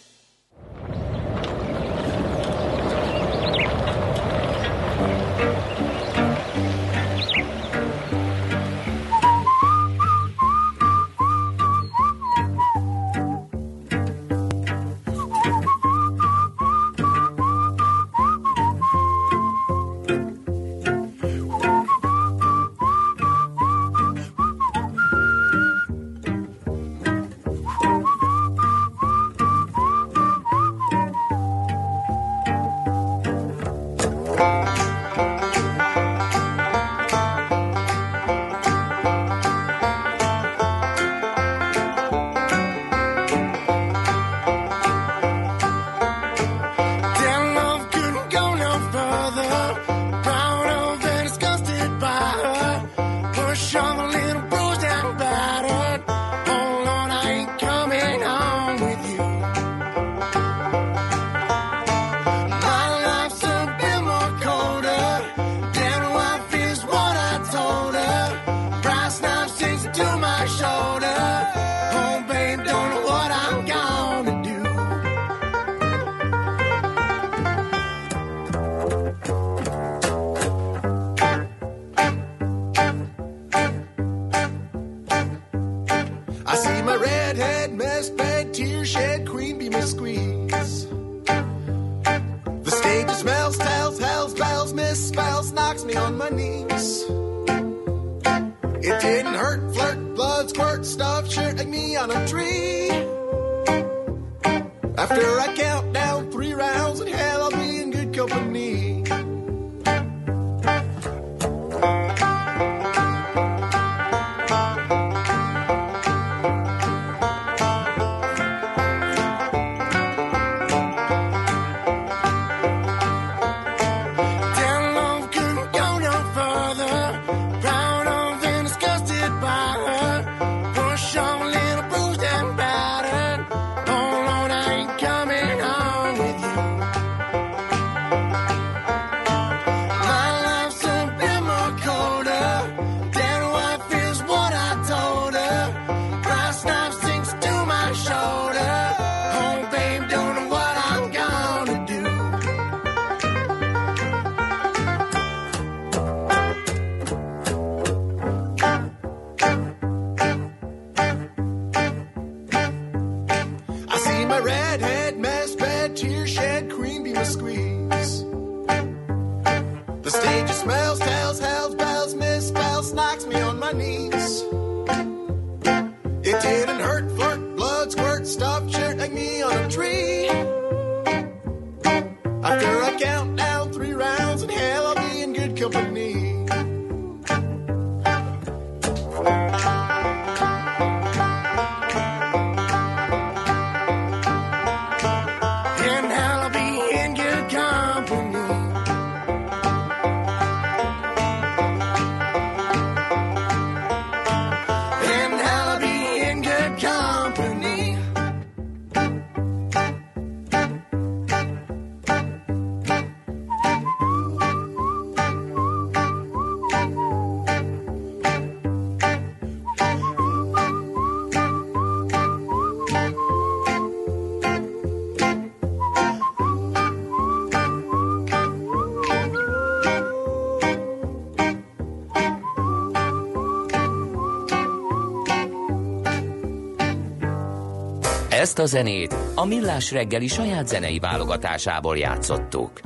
Ezt 238.49 238.59
a 238.59 238.67
zenét 238.67 239.15
a 239.35 239.45
Millás 239.45 239.93
reggeli 239.93 240.27
saját 240.27 240.69
zenei 240.69 240.99
válogatásából 240.99 241.97
játszottuk. 241.97 242.81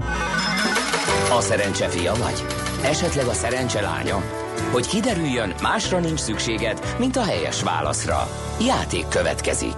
A 1.30 1.40
szerencse 1.40 1.88
fia 1.88 2.14
vagy? 2.14 2.44
Esetleg 2.84 3.26
a 3.26 3.32
szerencse 3.32 3.80
lánya? 3.80 4.22
Hogy 4.72 4.86
kiderüljön, 4.86 5.54
másra 5.60 5.98
nincs 5.98 6.18
szükséged, 6.18 6.96
mint 6.98 7.16
a 7.16 7.24
helyes 7.24 7.62
válaszra. 7.62 8.28
Játék 8.66 9.08
következik. 9.08 9.74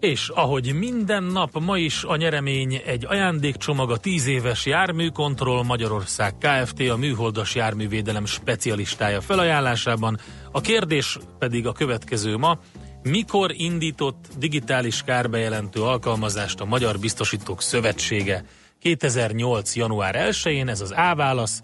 És 0.00 0.28
ahogy 0.28 0.74
minden 0.74 1.24
nap, 1.24 1.60
ma 1.60 1.76
is 1.76 2.04
a 2.04 2.16
nyeremény 2.16 2.82
egy 2.86 3.06
ajándékcsomag 3.06 3.90
a 3.90 3.96
10 3.96 4.26
éves 4.26 4.66
járműkontroll 4.66 5.62
Magyarország 5.62 6.34
Kft. 6.38 6.80
a 6.90 6.96
műholdas 6.96 7.54
járművédelem 7.54 8.26
specialistája 8.26 9.20
felajánlásában. 9.20 10.18
A 10.50 10.60
kérdés 10.60 11.18
pedig 11.38 11.66
a 11.66 11.72
következő 11.72 12.36
ma. 12.36 12.58
Mikor 13.02 13.52
indított 13.56 14.28
digitális 14.38 15.02
kárbejelentő 15.02 15.82
alkalmazást 15.82 16.60
a 16.60 16.64
Magyar 16.64 16.98
Biztosítók 16.98 17.62
Szövetsége? 17.62 18.44
2008. 18.80 19.76
január 19.76 20.14
1-én, 20.30 20.68
ez 20.68 20.80
az 20.80 20.90
A 20.90 21.14
válasz, 21.14 21.62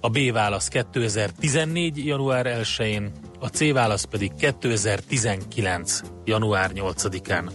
a 0.00 0.08
B 0.08 0.32
válasz 0.32 0.68
2014. 0.68 2.06
január 2.06 2.46
1-én, 2.60 3.12
a 3.40 3.46
C 3.46 3.72
válasz 3.72 4.04
pedig 4.04 4.32
2019. 4.38 6.00
január 6.24 6.70
8-án. 6.74 7.50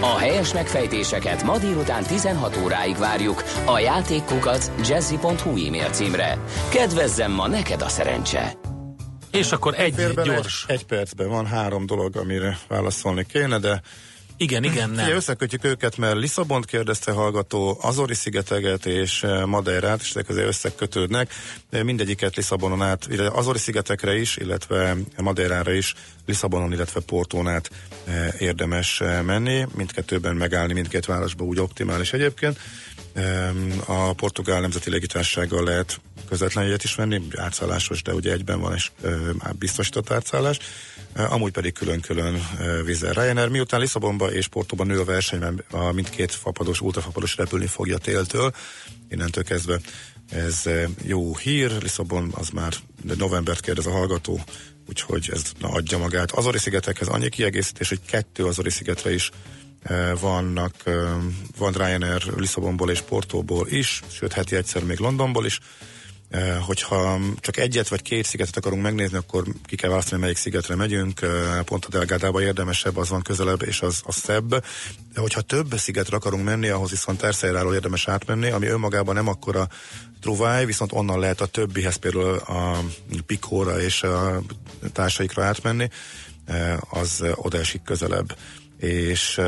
A 0.00 0.18
helyes 0.18 0.52
megfejtéseket 0.52 1.42
ma 1.42 1.58
délután 1.58 2.02
16 2.02 2.56
óráig 2.62 2.96
várjuk 2.96 3.42
a 3.64 3.78
játékkukac 3.78 4.70
jazzy.hu 4.88 5.66
e-mail 5.66 5.90
címre. 5.90 6.38
Kedvezzem 6.70 7.32
ma 7.32 7.48
neked 7.48 7.82
a 7.82 7.88
szerencse! 7.88 8.71
És 9.32 9.52
akkor 9.52 9.74
egy 9.78 9.94
gyors. 10.24 10.64
Egy, 10.66 10.74
egy 10.76 10.84
percben 10.84 11.28
van 11.28 11.46
három 11.46 11.86
dolog, 11.86 12.16
amire 12.16 12.58
válaszolni 12.68 13.26
kéne, 13.26 13.58
de 13.58 13.82
Igen, 14.36 14.64
igen, 14.64 14.90
nem. 14.90 15.04
Ugye 15.04 15.14
összekötjük 15.14 15.64
őket, 15.64 15.96
mert 15.96 16.16
Lisszabont 16.16 16.64
kérdezte 16.64 17.12
hallgató, 17.12 17.78
Azori 17.80 18.14
szigeteget 18.14 18.86
és 18.86 19.22
eh, 19.22 19.44
Madeirát, 19.44 20.00
és 20.00 20.10
ezek 20.10 20.28
azért 20.28 20.46
összekötődnek. 20.46 21.32
De 21.70 21.82
Mindegyiket 21.82 22.36
Lisszabonon 22.36 22.82
át, 22.82 23.06
illetve 23.10 23.38
Azori 23.38 23.58
szigetekre 23.58 24.16
is, 24.16 24.36
illetve 24.36 24.96
Madeirára 25.16 25.72
is, 25.72 25.94
Lisszabonon, 26.26 26.72
illetve 26.72 27.00
Portón 27.00 27.48
át 27.48 27.70
eh, 28.04 28.34
érdemes 28.38 29.00
eh, 29.00 29.22
menni. 29.22 29.66
Mindkettőben 29.76 30.36
megállni, 30.36 30.72
mindkét 30.72 31.06
városban 31.06 31.46
úgy 31.46 31.58
optimális 31.58 32.12
egyébként. 32.12 32.58
A 33.86 34.12
portugál 34.12 34.60
nemzeti 34.60 34.90
légitársággal 34.90 35.64
lehet 35.64 36.00
közvetlen 36.32 36.64
jegyet 36.64 36.84
is 36.84 36.94
venni, 36.94 37.22
átszállásos, 37.36 38.02
de 38.02 38.14
ugye 38.14 38.32
egyben 38.32 38.60
van 38.60 38.74
és 38.74 38.90
már 39.38 39.54
biztosított 39.54 40.10
átszállás. 40.10 40.58
Amúgy 41.16 41.52
pedig 41.52 41.72
külön-külön 41.72 42.48
Vizer 42.84 43.14
Ryanair. 43.14 43.48
Miután 43.48 43.80
Lisszabonba 43.80 44.32
és 44.32 44.46
Portóban 44.46 44.86
nő 44.86 45.00
a 45.00 45.04
verseny, 45.04 45.38
mert 45.38 45.72
a 45.72 45.92
mindkét 45.92 46.32
fapados, 46.32 46.80
ultrafapados 46.80 47.36
repülni 47.36 47.66
fogja 47.66 47.98
téltől, 47.98 48.54
innentől 49.08 49.44
kezdve 49.44 49.80
ez 50.30 50.62
jó 51.02 51.36
hír. 51.36 51.82
Lisszabon 51.82 52.32
az 52.34 52.48
már 52.48 52.72
de 53.02 53.14
novembert 53.18 53.60
kérdez 53.60 53.86
a 53.86 53.90
hallgató, 53.90 54.40
úgyhogy 54.88 55.30
ez 55.32 55.42
na, 55.58 55.68
adja 55.68 55.98
magát. 55.98 56.30
Azori 56.30 56.58
szigetekhez 56.58 57.08
annyi 57.08 57.28
kiegészítés, 57.28 57.88
hogy 57.88 58.00
kettő 58.06 58.44
Azori 58.44 58.70
szigetre 58.70 59.12
is 59.14 59.30
vannak, 60.20 60.74
van 61.58 61.72
Ryanair 61.72 62.22
Lisszabonból 62.36 62.90
és 62.90 63.00
Portóból 63.00 63.68
is, 63.68 64.02
sőt 64.12 64.32
heti 64.32 64.56
egyszer 64.56 64.84
még 64.84 64.98
Londonból 64.98 65.46
is. 65.46 65.60
Hogyha 66.60 67.18
csak 67.40 67.56
egyet 67.56 67.88
vagy 67.88 68.02
két 68.02 68.24
szigetet 68.24 68.56
akarunk 68.56 68.82
megnézni, 68.82 69.16
akkor 69.16 69.44
ki 69.64 69.76
kell 69.76 69.90
választani, 69.90 70.20
melyik 70.20 70.36
szigetre 70.36 70.74
megyünk. 70.74 71.20
Pont 71.64 71.84
a 71.84 71.88
Delgádába 71.88 72.42
érdemesebb, 72.42 72.96
az 72.96 73.08
van 73.08 73.22
közelebb, 73.22 73.62
és 73.62 73.80
az, 73.80 74.02
az 74.04 74.14
szebb. 74.14 74.48
De 75.14 75.20
hogyha 75.20 75.40
több 75.40 75.78
szigetre 75.78 76.16
akarunk 76.16 76.44
menni, 76.44 76.68
ahhoz 76.68 76.90
viszont 76.90 77.18
Terszeiráról 77.20 77.74
érdemes 77.74 78.08
átmenni, 78.08 78.50
ami 78.50 78.66
önmagában 78.66 79.14
nem 79.14 79.28
akkora 79.28 79.68
truváj, 80.20 80.64
viszont 80.64 80.92
onnan 80.92 81.18
lehet 81.18 81.40
a 81.40 81.46
többihez 81.46 81.96
például 81.96 82.36
a 82.36 82.78
Pikóra 83.26 83.80
és 83.80 84.02
a 84.02 84.42
társaikra 84.92 85.44
átmenni, 85.44 85.88
az 86.90 87.22
eh, 87.22 87.32
oda 87.44 87.58
esik 87.58 87.82
közelebb 87.82 88.36
és 88.82 89.40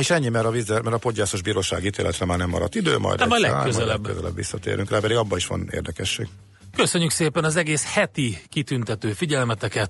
és 0.00 0.10
ennyi, 0.10 0.28
mert 0.28 0.44
a, 0.46 0.50
vízzel, 0.50 0.82
mert 0.82 0.96
a 0.96 0.98
podgyászos 0.98 1.42
bíróság 1.42 1.84
ítéletre 1.84 2.26
már 2.26 2.38
nem 2.38 2.48
maradt 2.48 2.74
idő, 2.74 2.98
majd, 2.98 3.18
De 3.18 3.26
majd 3.26 3.42
egyszer, 3.42 3.56
legközelebb. 3.56 3.88
majd 3.88 4.00
legközelebb 4.06 4.36
visszatérünk 4.36 4.90
rá, 4.90 4.98
pedig 4.98 5.16
abban 5.16 5.38
is 5.38 5.46
van 5.46 5.68
érdekesség. 5.72 6.28
Köszönjük 6.76 7.10
szépen 7.10 7.44
az 7.44 7.56
egész 7.56 7.84
heti 7.94 8.38
kitüntető 8.48 9.12
figyelmeteket. 9.12 9.88